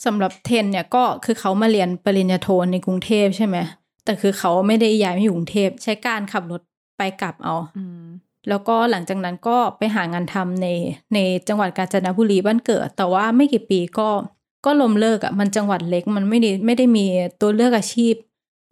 [0.05, 3.57] สำหรับเทนเนี่ยก็คือเขามาเรียนปริญญาโทในกรุงเทพใช่ไหม
[4.05, 6.61] แต่คือเขาไม่ได้ย้ายมาอยู่กรุงเทพใช้การขับรถ
[6.97, 8.07] ไปกลับเอาอืม
[8.49, 10.67] แล้วก็หลังจากนั้นก็ไปหางานทำใน
[11.13, 14.09] ในจังหวัดกาญจนบุรีบ้านเกิด แต่ว่าไม่กี่ปีก็
[14.65, 17.05] ก็ล้มเลิกอะ่ะมันจังหวัดเล็กมันไม่ได้ไม่ได้มี
[17.41, 18.13] ตัวเลือกอาชีพ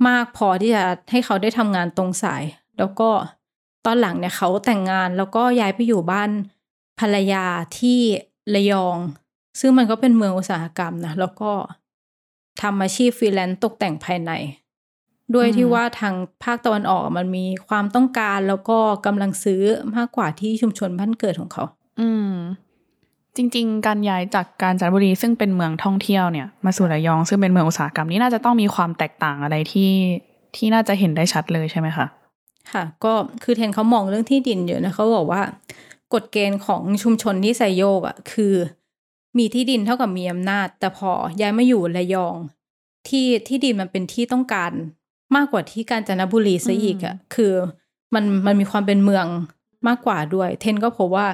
[0.08, 2.44] มากพอที่จะให้เขาได้ทำงานตรงสาย
[2.78, 3.10] แล้วก็
[3.86, 6.30] ตอนหลังเนี่ยเขาแต่งงานแล้วก็ย้ายไปอยู่บ้าน
[7.00, 7.46] ภรรยา
[7.78, 8.00] ที่
[8.56, 8.98] ระยอง
[9.60, 11.52] ซึ่งมันก็เป็นเมืองอุตสาหกรรมนะแล้วก็
[12.62, 14.32] ทำอาชีพฟรีแลนซ์ตกแต่งภายใน
[15.34, 19.62] ด้วยที่ว่าทางภาคตะวันออกมันมีความต้องการแล้วก็กำลังซื้อ
[19.96, 21.64] มากกว่าที่ชุมชนบ้านเกิดของเขา
[22.00, 22.32] อืม
[23.36, 29.92] จริง ๆ การย้ายจากกาญจนบุรีซึ่งเป็นเมืองท่องเที่ยวเนี่ยมาสู่ระยองซึ่งเป็นเมืองอุตสาหกรรมนี่น่าจะต้องมีความแตกต่างอะไรที่
[30.56, 32.06] ที่น่าจะเห็นได้ชัดเลยใช่ไหมคะ
[32.72, 35.42] ค่ะ ก็คือเทนเขามองเรื่องที่ดินอยู่นะเขาบอกว่า
[36.14, 38.54] กฎเกณฑ์ของชุมชนที่ไซโยกอะ่ะคือ
[39.38, 41.12] มีที่ดินเท่ากับมีอำนาจ แต่พอ
[41.42, 42.36] ย้ายมาอยู่ระยอง
[43.08, 44.72] ที่ที่ดินมันเป็นที่ต้องการ
[45.36, 47.54] มากกว่าที่กาญจนบุรีซะอีกอะ่ะคือ
[48.14, 49.26] มันมันมีความเป็นเมือง
[49.88, 51.28] มากกว่าด้วย เทนก็พบว่า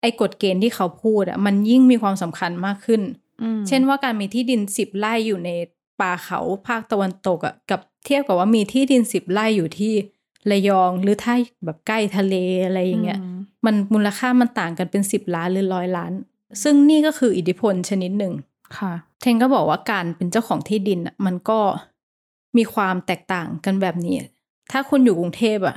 [0.00, 3.02] ไอ้กฎเกณฑ์ที่เขาพูดอะ่ะมันยิ่งมีความสำคัญมากขึ้น
[3.42, 5.50] อืมเช่นว่าการมีที่ดินสิบไร่อยู่ใน
[6.00, 9.92] ป่าเขาภาคตะวันตกอะ่ะกับเทียบกับว่ามีที่ดินสิบไร่อยู่ที่
[10.50, 12.34] ระยองหรือถ้าแบบใกล้ทะเล
[12.66, 16.12] อะไรอย่างเงี้ยมมันมูลค่ามันต่างกันเป็นสิบล้านหรือร้อยล้าน
[16.62, 18.32] ซึ่งนี่ก็คืออิทธิพลชนิดหนึ่ง
[18.78, 21.60] ค่ะ เทนก็บอกว่าการเป็นเจ้าของที่ดินอะมันก็
[22.56, 24.16] มีความแตกต่างกันแบบนี้
[24.72, 25.76] ถ้าคุณอยู่กรุงเทพอะ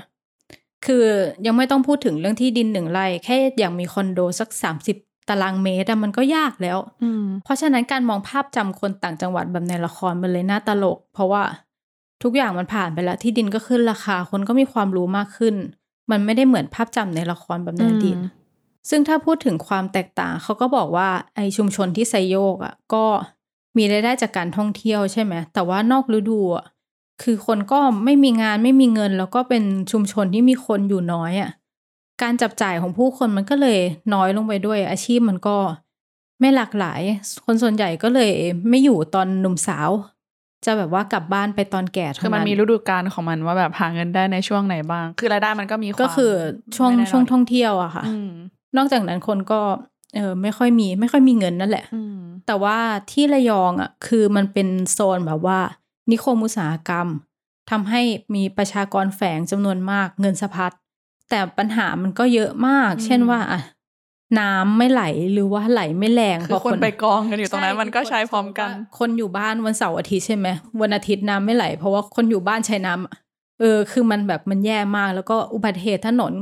[0.86, 1.05] คือ
[1.45, 4.97] ยังไม่ต้องพูดถึงเรื่องที่ดินหนึ่งไร่แค่อย่างมีคอนโดสักสามสิบ
[5.29, 11.43] ตารางเมตรอะมันก็ยากแล้วอืมเพราะฉะนั้นการมองภาพจำคนต่างจังหวัดแบบในละครมันเลยน่าตลก เพราะว่า
[12.23, 15.55] ทุกอย่างมันผ่านไปแล้ว ที่ดินก็ขึ้นราคาคนก็มีความรู้มากขึ้น
[16.12, 18.29] มันไม่ได้เหมือนภาพจำในละครแบบในอดีตอืม
[18.89, 23.05] ซึ่งถ้าพูดถึงความแตกต่างเขาก็บอกว่าไอชุมชนที่ไซโยกอะก็
[23.77, 26.65] มีรายได้จากการท่องเที่ยวใช่ไหมแต่ว่านอกฤดูอะ
[27.23, 31.51] คือคนก็ไม่มีงานไม่มีเงิน แล้วก็เป็นชุมชนที่มีคนอยู่น้อยอะ
[32.21, 33.79] การจับจ่ายของผู้คนมันก็เลย
[34.13, 35.57] น้อยลงไปด้วย อาชีพมันก็
[36.39, 37.01] ไม่หลากหลาย
[37.45, 38.31] คนส่วนใหญ่ก็เลย
[38.69, 39.89] ไม่อยู่ตอนหนุ่มสาว
[40.65, 46.33] จะแบบว่ากลับบ้านไปตอนแก่เท่าคือมันนั้นมีฤดูกาลของมันว่าแบบหาเงินได้ในช่วงไหนบ้าง คือรายได้มันก็มีวามก็คือ
[46.75, 48.31] ช่วงไม่แน่นนช่วงท่องเที่ยวอะค่ะอืม
[48.77, 49.62] นอกจากนั้นคนก็
[50.15, 52.78] เออไม่ค่อยมีไม่ค่อยมีเงินนั่นแหละอืมแต่ว่า
[53.12, 55.60] ที่ระยองอะคือมันเป็นโซนแบบว่า
[56.12, 57.08] นิคมอุตสาหกรรม
[57.71, 58.02] ทำให้
[58.36, 60.71] มีประชากรแฝงจำนวนมากเงินสะพัด
[61.30, 63.62] แต่ปัญหามันก็เยอะมาก เช่นว่าอะ
[64.39, 70.47] น้ำไม่ไหลหรือว่าไหลไม่แรงคือคนไปกองกันอยู่ตรงนั้นใช่มันก็ใช้พร้อมกัน คนอยู่บ้านวันเสาร์อาทิตย์ใช่ไหม
[70.82, 76.34] วันอาทิตย์น้ำไม่ไหล เพราะว่าคนอยู่บ้านใช้น้ำเออ คือมันแบบมันแย่มาก แล้วก็อุบัติเหตุถนน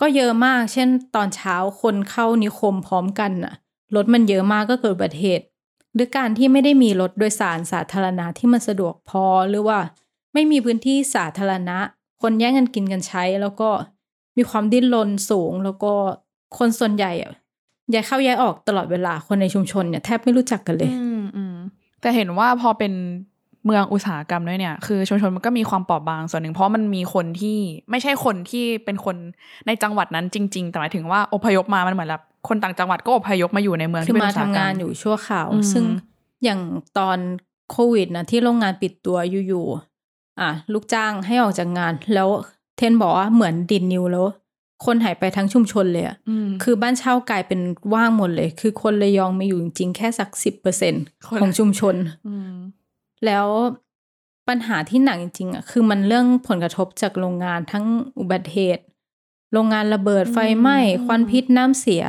[0.00, 3.54] ก็เยอะมาก เช่น ตอนเช้าคนเข้านิคมพร้อมกันน่ะ
[3.96, 5.44] รถมันเยอะมากก็เกิดอุบัติเหตุ
[5.94, 9.78] หรือการที่ไม่ได้มีรถโดยสารสาธารณะที่มันสะดวกพอหรือว่า
[10.34, 11.78] ไม่มีพื้นที่สาธารณะ
[12.22, 13.70] คนแย่งกันกินกันใช้ แล้วก็
[14.36, 15.92] มีความดิ้นรนสูง แล้วก็
[16.58, 17.32] คนส่วนใหญ่อะ
[17.92, 21.56] ย้ายเข้าย้ายออกตลอดเวลาคนในชุมชนเนี่ยแทบไม่รู้จักกันเลย อืมอืม
[22.00, 22.92] แต่เห็นว่าพอเป็น
[23.66, 27.58] เมืองอุตสาหกรรมด้วยเนี่ยคือชุมชนมันก็มีความเปราะบางส่วนหนึ่งเพราะมันมีคนที่
[27.90, 29.16] ไม่ใช่คนที่เป็นคน
[29.66, 35.84] ในจังหวัดนั้นจริง ๆ แต่หมายถึงว่าอพยพมามันเหมือนแบบคนต่างจังหวัดก็อพยพมาอยู่ในเมืองคือที่เป็นมาอุตสาหทำกรรงานมอยู่ชั่วคราวอืมซึ่ง
[36.44, 36.60] อย่าง
[36.98, 37.18] ตอน
[37.70, 39.16] โควิดนะที่โรงงานปิดตัว
[39.48, 42.28] อยู่ๆอะลูกจ้างให้ออกจากงาน แล้ว
[42.76, 44.26] เทนบอกว่าเหมือนดินนิวแล้ว
[44.84, 47.60] คนหายไปทั้งชุมชนเลยอะอืมคือบ้านเช่ากลายเป็น
[47.94, 50.94] ว่างหมดเลย คือคนระยองมีอยู่จริงๆแค่สักสิบเปอร์เซ็น
[51.28, 51.94] คนของชุมชน
[52.28, 52.54] อืม
[53.24, 53.46] แล้ว
[54.48, 57.84] ปัญหาที่หนักจริงๆอะคือมันเรื่องผลกระทบจากโรงงานทั้ง
[58.18, 58.84] อุบัติเหตุ
[59.52, 62.04] โรงงานระเบิดไฟไหม้ควันพิษน้ำเสีย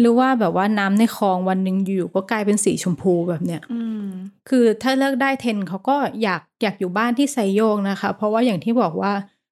[0.00, 4.08] หรือว่าแบบว่าน้ำในคลองวันหนึ่งอยู่ๆก็กลายเป็นสีชมพูแบบเนี้ยอืม
[4.48, 9.12] คือถ้าเลิกได้เทนเขาก็อยากอยากอยู่บ้านที่ไซโยกนะคะ เพราะว่าอย่างที่บอกว่า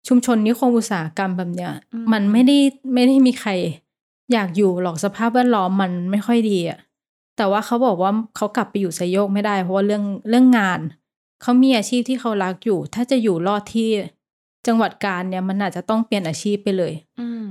[0.09, 2.59] ชุมชนนิคมอุตสาหกรรมแบบเนี้ยอืมมันไม่ได้
[2.95, 3.51] ไม่ได้มีใคร
[4.33, 6.79] อยากอยู่หรอกสภาพแวดล้อมมันไม่ค่อยดีอะ
[7.37, 10.81] แต่ว่าเขาบอกว่าเขากลับไปอยู่ไซโยกไม่ได้ เพราะว่าเรื่องเรื่องงาน
[11.43, 13.89] เขามีอาชีพที่เขารักอยู่ ถ้าจะอยู่รอดที่
[14.67, 17.47] จังหวัดกาญเนี่ยมันอาจจะต้องเปลี่ยนอาชีพไปเลย อืม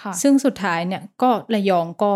[0.00, 2.12] ค่ะ ซึ่งสุดท้ายเนี่ยก็ระยองก็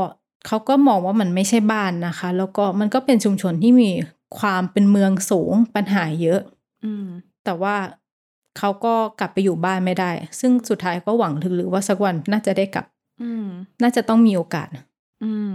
[0.47, 3.91] เขาก็มองว่ามันไม่ใช่บ้านนะคะ แล้วก็มันก็เป็นชุมชนที่มี
[4.39, 6.41] ความเป็นเมืองสูงปัญหาเยอะ
[6.85, 7.07] อืม
[7.45, 7.77] แต่ว่า
[8.59, 12.87] เขาก็กลับไปอยู่บ้านไม่ได้ ซึ่งสุดท้ายก็หวังลึกๆว่าสักวันน่าจะได้กลับ
[13.23, 13.47] อืม
[13.83, 14.69] น่าจะต้องมีโอกาส
[15.25, 15.55] อืม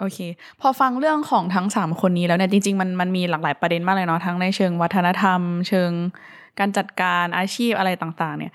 [0.00, 0.18] โอเค
[0.60, 5.90] พอฟังเรื่องของทั้งสามคนนี้แล้วเนี่ยจริงๆมันมันมีหลากหลายประเด็นมากเลยเนาะทั้งในเชิงวัฒนธรรม เชิง
[6.58, 8.52] การจัดการอาชีพอะไรต่างๆ เนี่ย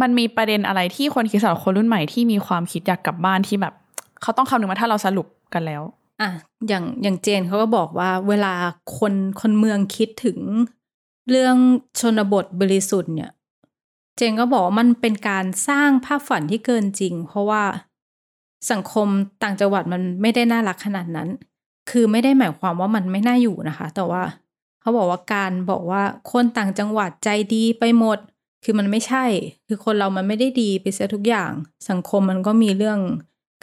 [0.00, 3.74] มันมีประเด็นอะไรที่คนคิดสำหรับคนรุ่นใหม่ที่มีความคิดอยากกลับบ้านที่แบบ
[4.22, 5.82] เขาต้องคำนึงมาถ้าเราสรุปกันแล้ว
[6.20, 6.30] อะ
[6.68, 8.54] อย่างอย่างเจนเขาก็บอกว่าเวลา
[8.98, 10.38] คนคนเมืองคิดถึง
[11.30, 11.56] เรื่อง
[12.00, 13.30] ชนบทบริสุทธิ์เนี่ย
[14.16, 17.62] เจนก็บอกว่ามันเป็นการสร้างภาพฝันที่เกินจริง เพราะว่า
[18.70, 19.08] สังคม
[19.42, 21.28] ต่างจังหวัดมันไม่ได้น่ารักขนาดนั้น
[21.90, 24.22] คือไม่ได้หมายความว่ามันไม่น่าอยู่นะคะ แต่ว่า
[24.80, 28.18] เขาบอกว่าการบอกว่าคนต่างจังหวัดใจดีไปหมด
[28.64, 29.24] คือมันไม่ใช่
[29.66, 31.50] คือคนเรามันไม่ได้ดีไปเสียทุกอย่าง
[31.90, 33.00] สังคมมันก็มีเรื่อง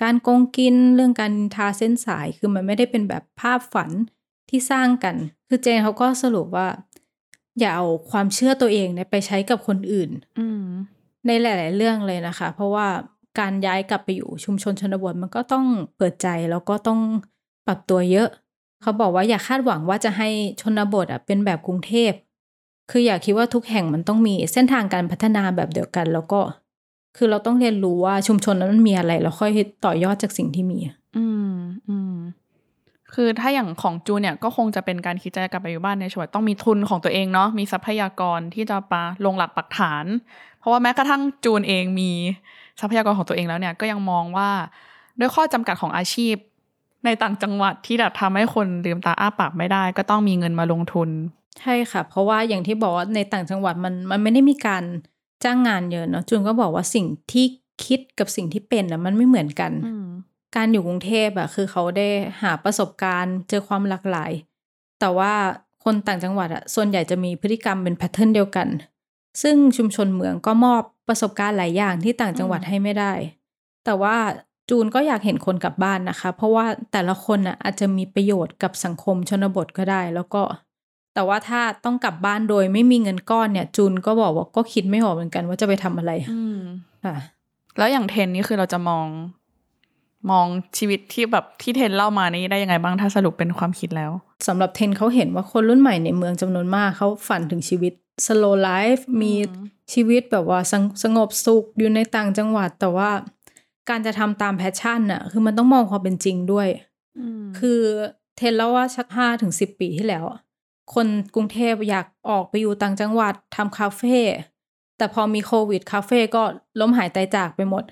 [0.04, 3.92] การโกงกิน เรื่องการนินทาเส้นสาย คือมันไม่ได้เป็นแบบภาพฝัน
[4.50, 5.16] ที่สร้างกัน
[5.48, 6.68] คือเจนเขาก็สรุปว่า
[7.60, 10.66] อย่าเอาความเชื่อตัวเองเนี่ยไปใช้กับคนอื่นอืม
[11.28, 12.88] ในหลาย ๆ เรื่องเลยนะคะ เพราะว่า
[13.40, 15.66] การย้ายกลับไปอยู่ชุมชนชนบทมันก็ต้อง
[15.98, 17.00] เปิดใจแล้วก็ต้อง
[17.68, 18.30] ปรับตัวเยอะ
[18.82, 20.30] เขาบอกว่าอย่าคาดหวังว่าจะให้
[20.62, 22.12] ชนบทอะเป็นแบบกรุงเทพ
[22.92, 26.42] คืออย่าคิดว่าทุกแห่งมันต้องมีเส้นทางการพัฒนาแบบเดียวกัน แล้วก็
[27.18, 29.52] คือเราต้องเรียนรู้ว่าชุมชนนั้นมันมีอะไรแล้วค่อย
[29.86, 30.80] ต่อยอดจากสิ่งที่มี
[31.18, 31.54] อืม
[31.88, 32.16] อืม
[33.14, 40.06] คือถ้าอย่างของจูเนี่ยก็คงจะเป็นการคิดจะกลับไปอยู่บ้านในช่วงต้องมีทุนของตัวเองเนาะมีทรัพยากรที่จะปาลงหลักปักฐาน
[40.60, 42.12] เพราะว่าแม้กระทั่งจูนเองมี
[42.80, 44.50] ทรัพยากรของตัวเองแล้วเนี่ยก็ยังมองว่า
[45.20, 46.36] ด้วยข้อจำกัดของอาชีพ
[47.06, 51.10] ในต่างจังหวัดที่แบบทำให้คนลืมตาอ้าปากไม่ได้ ก็ต้องมีเงินมาลงทุน
[51.60, 54.84] ใช่ค่ะ เพราะว่าอย่างที่บอกว่าในต่างจังหวัดมันมันไม่ได้มีการ
[55.44, 57.46] จ้างงานเยอะเนาะจุนก็บอกว่าสิ่งที่
[57.86, 60.08] คิดกับสิ่งที่เป็นอะมันไม่เหมือนกันอืม
[60.56, 62.08] การอยู่กรุงเทพอะคือเขาได้
[62.42, 64.32] หาประสบการณ์เจอความหลากหลาย
[65.00, 65.34] แต่ว่า
[65.84, 68.68] คนต่างจังหวัดอะส่วนใหญ่จะมีพฤติกรรมเป็นแพทเทิร์นเดียวกัน
[69.42, 73.14] ซึ่งชุมชนเมืองก็มอบประสบการณ์หลายอย่างที่ต่างจังหวัดให้ไม่ได้
[73.86, 74.16] แต่ว่า
[74.70, 80.44] จูนก็อยากเห็นคนกลับบ้านนะคะ เพราะว่าแต่ละคนอะอาจจะมีประโยชน์กับสังคมชนบทก็ได้ แล้วก็
[81.14, 86.60] แต่ว่าถ้าต้องกลับบ้านโดยไม่มีเงินก้อนเนี่ย จูนก็บอกว่าก็คิดไม่ออกเหมือนกันว่าจะไปทำอะไรอืม
[87.06, 87.16] ค่ะ
[87.78, 89.08] แล้วอย่างเทนนี่คือเราจะมอง
[90.32, 94.12] มองชีวิตที่แบบที่เทนเล่ามานี่ได้ยังไงบ้างถ้าสรุปเป็นความคิดแล้ว
[94.48, 97.94] สำหรับเทนเขาเห็นว่าคนรุ่นใหม่ในเมืองจำนวนมากเขาฝันถึงชีวิต
[98.26, 99.34] slow life มี
[99.94, 103.10] ชีวิตแบบว่าสงสงบสุขอยู่ในต่างจังหวัด แต่ว่า
[103.90, 106.68] การจะทำตาม passion น่ะ คือมันต้องมองความเป็นจริงด้วย
[107.60, 107.82] คือ
[108.38, 110.40] เทนเล่าว่าสักห้าถึงสิบปีที่แล้วอะ
[110.94, 114.18] คนกรุงเทพอยากออกไปอยู่ต่างจังหวัดทำคาเฟ่
[114.98, 116.44] แต่พอมีโควิดคาเฟ่ก็
[116.80, 117.84] ล้มหายตายจากไปหมด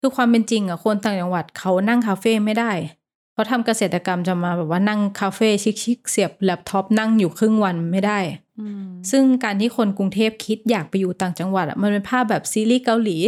[0.00, 2.70] คือความเป็นจริงอะคนต่างจังหวัดเขานั่งคาเฟ่ไม่ได้
[3.40, 5.48] เขาทำเกษตรกรรมจะมาแบบว่านั่งคาเฟ่
[5.82, 8.18] ชิคๆเสียบแล็ปท็อปนั่งอยู่ครึ่งวันไม่ได้
[8.60, 13.18] อืมซึ่งการที่คนกรุงเทพคิดอยากไปอยู่ต่างจังหวัดอะมันเป็นภาพแบบซีรีส์เกาหลี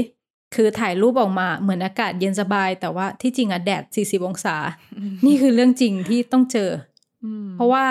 [0.54, 4.56] คือถ่ายรูปออกมาเหมือนอากาศเย็นสบาย แต่ว่าที่จริงอะแดด 40 องศา
[5.26, 6.70] นี่คือเรื่องจริงที่ต้องเจอ
[7.24, 7.84] อืมเพราะว่า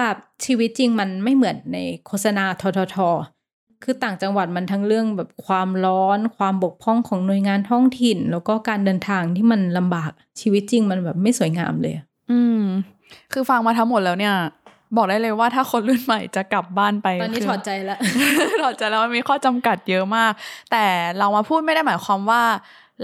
[0.45, 2.97] ชีวิตจริงมันไม่เหมือนในโฆษณาททท
[3.83, 11.93] คือต่างจังหวัดมันทั้งเรื่องแบบความร้อน ความบกพร่องของหน่วยงานท้องถิ่น แล้วก็การเดินทางที่มันลำบากชีวิตจริงมันแบบไม่สวยงามเลย
[12.31, 12.63] อืม
[13.33, 14.35] คือฟังมาทั้งหมดแล้วเนี่ย
[14.97, 17.97] บอกได้เลยว่าถ้าคนรุ่นใหม่จะกลับบ้านไป ตอนนี้คืถอดใจแล้ว
[18.63, 20.31] ถอดใจแล้วมันมีข้อจำกัดเยอะมาก
[20.71, 20.85] แต่
[21.19, 22.41] เรามาพูดไม่ได้หมายความว่า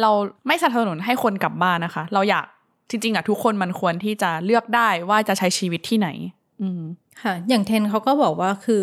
[0.02, 0.12] เรา
[0.48, 2.46] ไม่สนับสนุนให้คนกลับบ้านนะคะ เราอยาก
[2.90, 6.10] จริง ๆอะทุกคนมันควรที่จะเลือกได้ว่าจะใช้ชีวิตที่ไหน
[6.62, 6.82] อืม
[7.24, 8.82] ค่ะ อย่างเทนเขาก็บอกว่าคือ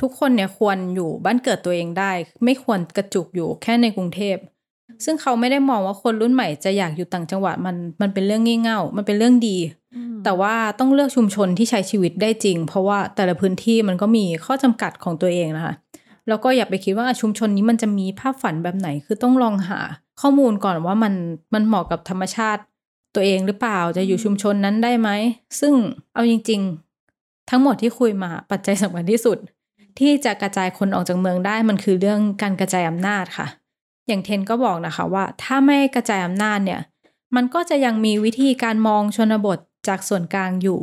[0.00, 2.12] ทุกคนเนี่ยควรอยู่บ้านเกิดตัวเองได้
[2.44, 4.36] ไม่ควรกระจุกอยู่แค่ในกรุงเทพ
[5.04, 9.56] ซึ่งเขาไม่ได้มองว่าคนรุ่นใหม่จะอยากอยู่ต่างจังหวัดมันมันเป็นเรื่องงี่เง่า มันเป็นเรื่องดี
[10.24, 15.74] แต่ว่าต้องเลือกชุมชนที่ใช้ชีวิตได้จริง เพราะว่าแต่ละพื้นที่มันก็มีข้อจำกัดของตัวเองนะคะ
[16.28, 19.80] แล้วก็อย่าไปคิดว่าชุมชนนี้มันจะมีภาพฝันแบบไหนคือต้องลองหา
[20.20, 21.14] ข้อมูลก่อนว่ามัน
[21.54, 22.62] มันเหมาะกับธรรมชาติ
[23.14, 25.08] ตัวเองหรือเปล่าจะอยู่ชุมชนนั้นได้ไหม
[25.60, 25.74] ซึ่ง
[26.14, 26.60] เอาจริง
[27.06, 29.38] ๆ ทั้งหมดที่คุยมาปัจจัยสำคัญที่สุด
[29.98, 33.46] ที่จะกระจายคนออกจากเมืองได้มันคือเรื่องการกระจายอำนาจค่ะ
[34.08, 36.80] อย่างเทนก็บอกนะคะว่า ถ้าไม่กระจายอำนาจเนี่ย
[37.36, 39.58] มันก็จะยังมีวิธีการมองชนบท
[39.88, 40.80] จากส่วนกลางอยู่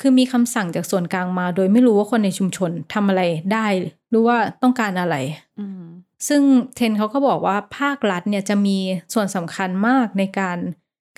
[0.00, 3.22] คือมีคำสั่งจากส่วนกลางมา โดยไม่รู้ว่าคนในชุมชนทำอะไร
[3.52, 3.66] ได้
[4.10, 5.16] หรือว่าต้องการอะไร
[5.60, 5.82] อืม
[6.28, 6.42] ซึ่ง
[6.76, 8.78] เทนเขาก็บอกว่าภาครัฐเนี่ยจะมี
[9.14, 10.58] ส่วนสำคัญมากในการ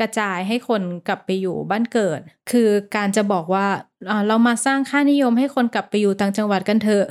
[0.01, 2.20] กระจายให้คนกลับไปอยู่บ้านเกิด
[2.51, 3.66] คือการจะบอกว่า
[4.11, 7.07] อ่าเรามาสร้างค่านิยมให้คนกลับไปอยู่ต่างจังหวัดกันเถอะ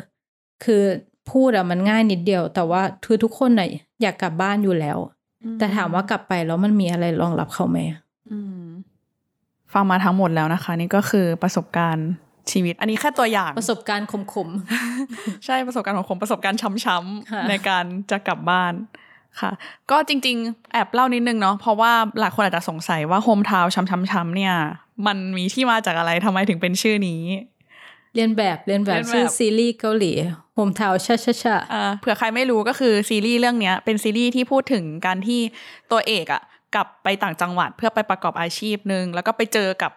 [0.65, 0.83] คือ
[1.31, 3.67] พูดอะมันง่ายนิดเดียว แต่ว่าคือทุกคนน่ะ
[4.01, 4.97] อยากกลับบ้านอยู่แล้ว
[5.59, 7.79] แต่ถามว่ากลับไปแล้วมันมีอะไรรองรับเขาไหม
[8.31, 8.65] อืม
[9.73, 12.09] ฟังมาทั้งหมดแล้วนะคะ นี่ก็คือประสบการณ์
[12.51, 14.13] ชีวิต อันนี้แค่ตัวอย่างประสบการณ์ข
[14.47, 14.49] ม
[15.45, 18.73] ใช่ประสบการณ์ของผมประสบการณ์ช้ำค่ะๆในการจะกลับบ้าน
[19.41, 19.51] ค่ะ
[19.91, 24.55] ก็จริงๆ แอบเล่านิดนึงเนาะเพราะว่าหลายคนอาจจะสงสัยว่าโฮมทาวช้ำๆๆเนี่ย
[25.07, 30.11] มันมีที่มาจากอะไรทำไมถึงเป็นชื่อนี้ๆเรียนแบบเรียนแบบเรียนแบบชื่อซีรีส์เกาหลี
[30.55, 35.39] โฮมทาวชาชาชาอ่าเผื่อใครไม่รู้ก็คือซีรีส์เรื่องเนี้ยเป็นซีรีส์ที่พูดถึงการที่
[35.91, 36.41] ตัวเอกอะ
[36.75, 39.91] กลับไปต่างจังหวัดเพื่อไปประกอบอาชีพหนึ่งแล้วก็ไปเจอกับ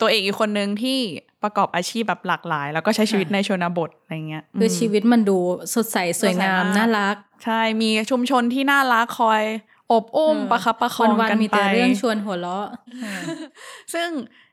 [0.00, 0.98] ตัวเอกอีกคนนึงที่
[1.42, 5.38] ประกอบอาชีพแบบหลากหลาย แล้วก็ใช้ชีวิตในชนบทอะไรเงี้ยคือมชีวิตมันดู
[5.74, 9.42] สดใสสวยงามสดใสมากน่ารัก ใช่มีชุมชนที่น่ารักคอย
[9.92, 12.66] อบอุ้มเออประคับประคองวันกันๆมีไปแต่เรื่องชวนหัวเราะ
[13.94, 14.08] ซึ่ง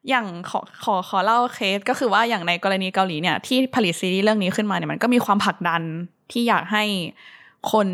[0.10, 5.82] อย่างขอขอขอเล่าเคสก็คือว่าอย่างในกรณีเกาหลีเนี่ยที่ผลิตซีรีส์เรื่องนี้ขึ้นมาเนี่ยมันก็มีความผลักดัน
[6.32, 6.84] ที่อยากให้
[7.72, 7.88] คน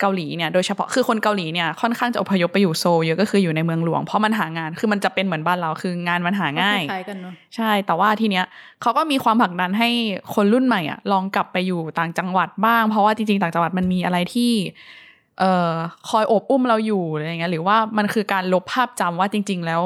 [0.00, 8.44] เกาหลีเนี่ยโดยเฉพาะคือคนเกาหลีเนี่ยค่อนข้างจะอพยพไปอยู่โซลเยอะก็คืออยู่ในเมืองหลวงเพราะมันหางานคือมันจะเป็นเหมือนบ้านเราคืองานมันหาง่ายคล้ายๆกันเนาะใช่แต่ว่าทีเนี้ย
[8.82, 9.88] เขาก็มีความผลักดันให้
[10.34, 14.52] คนรุ่นใหม่อะลองกลับไปอยู่ต่างจังหวัดบ้าง เพราะว่าจริงๆต่างจังหวัดมันมีอะไรที่
[15.40, 15.72] เอ่อ
[16.08, 19.82] คอยโอบอุ้มเราอยู่อะไรอย่างเงี้ยหรือว่ามันคือการลบภาพจำว่าจริง ๆ แล้ว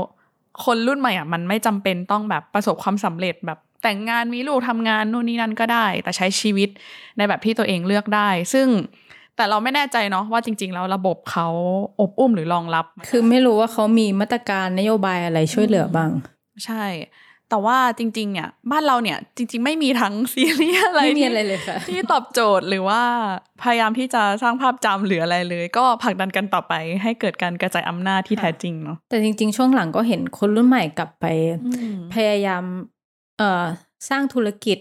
[0.64, 6.68] คนรุ่นใหม่อะมันไม่จำเป็นต้องแบบประสบความสำเร็จแบบแต่งงานมีลูกทำงานนู่นนี่นั่นก็ได้ แต่ใช้ชีวิต
[7.16, 8.66] ในแบบที่ตัวเองเลือกได้ ซึ่ง
[9.40, 11.48] แต่เราไม่แน่ใจเนาะว่าจริง ๆ แล้วระบบเขา
[12.00, 16.10] อบอุ้มหรือรองรับ คือไม่รู้ว่าเขามีมาตรการนโยบายอะไรช่วยเหลือบ้าง
[16.64, 16.84] ใช่
[17.48, 23.02] แต่ว่าจริงๆเนี่ยบ้านเราเนี่ยจริง ๆ ไม่มีทั้งซีรีส์อะไรไม่มีที่อะไรเลยค่ะที่ตอบโจทย์หรือว่า
[23.62, 31.24] พยายามที่จะสร้างภาพจำหรืออะไรเลย ก็ผลักดันกันต่อไป ให้เกิดการกระจายอำนาจที่แท้จริงเนาะแต่จริง ๆ ช่วงหลังก็เห็นคนรุ่นใหม่กลับไป
[32.14, 32.62] พยายาม
[33.38, 33.64] เอ่อ
[34.08, 34.78] สร้างธุรกิจ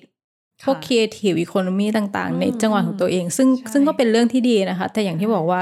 [0.65, 5.61] พวกค่ะ creative economy ต่างอืมๆในจังหวัดของตัวเอง ซึ่งใช่ซึ่งก็เป็นเรื่องที่ดีนะคะ แต่อย่างที่บอกว่า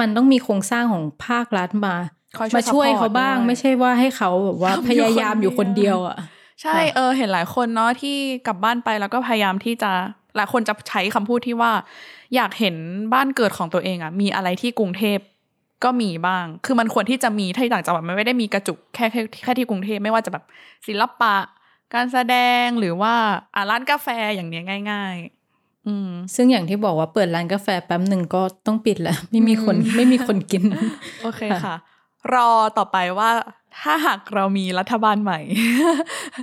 [0.00, 1.94] มันต้องมีโครงสร้างของภาครัฐมา
[2.38, 6.16] คอยมาช่วย support เขาบ้างด้วยไม่ใช่ว่าให้เขาแบบว่าทำอยู่พยายามอยู่คคนนเดีเดียยววอะ
[6.62, 8.16] ใช่ค่ะเออเห็นหลายคนเนาะที่
[8.46, 9.90] กลับบ้านไปแล้วก็พยายามที่จะ
[10.36, 11.72] หลายคนจะใช้คำพูดที่ว่า
[12.34, 12.74] อยากเห็น
[13.14, 15.18] บ้านเกิดของตัวเองอะมีอะไรที่กรุงเทพ
[15.84, 20.44] ก็มีบ้าง คือมันควรที่จะมีที่ต่างจังหวัดมันไม่ได้มีกระจุกแค่แค่แค่ที่กรุงเทพไม่ว่าจะแบบ
[20.86, 21.34] ศิลปะ
[21.94, 23.14] การแสดงหรือว่า
[23.54, 25.16] อ่าร้านกาแฟอย่างเนี้ยง่าย
[25.52, 30.64] ๆ อืม ซึ่งอย่างที่บอกว่าเปิดร้านกาแฟแป๊บหนึ่งก็ต้องปิดแล้ว ไม่มีคนอืมไม่มีคนกิน
[31.22, 31.76] โอเคค่ะค่ะ
[32.34, 33.30] รอต่อไปว่า
[33.80, 35.40] ถ้าหากเรามีรัฐบาลใหม่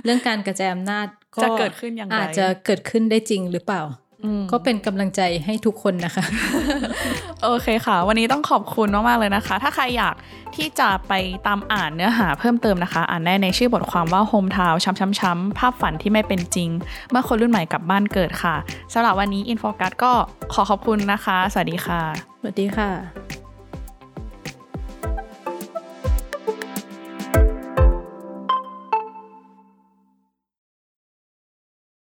[0.04, 1.06] เรื่องการกระจายอำนาจ
[1.42, 4.09] จะเกิดขึ้นอย่างไรอาจจะเกิดขึ้นได้จริงหรือเปล่าอืม
[4.50, 6.24] ก็เป็นกำลังใจให้ทุกคนนะคะ
[7.42, 10.14] โอเคค่ะ วันนี้ต้องขอบคุณมาก ๆ เลยนะคะ ถ้าใครอยาก
[10.56, 11.12] ที่จะไป
[11.46, 16.70] ตามอ่านเนื้อหาเพิ่มเติมนะคะ อ่านได้ในชื่อบทความว่า Home Town ช้ำๆๆ ภาพฝันที่ไม่เป็นจริง
[17.10, 18.54] เมื่อคนรุ่นใหม่กลับบ้านเกิดค่ะ
[18.92, 20.12] สำหรับวันนี้อินโฟกัสก็
[20.52, 22.00] ขอขอบคุณนะคะ สวัสดีค่ะ
[22.40, 23.39] สวัสดีค่ะ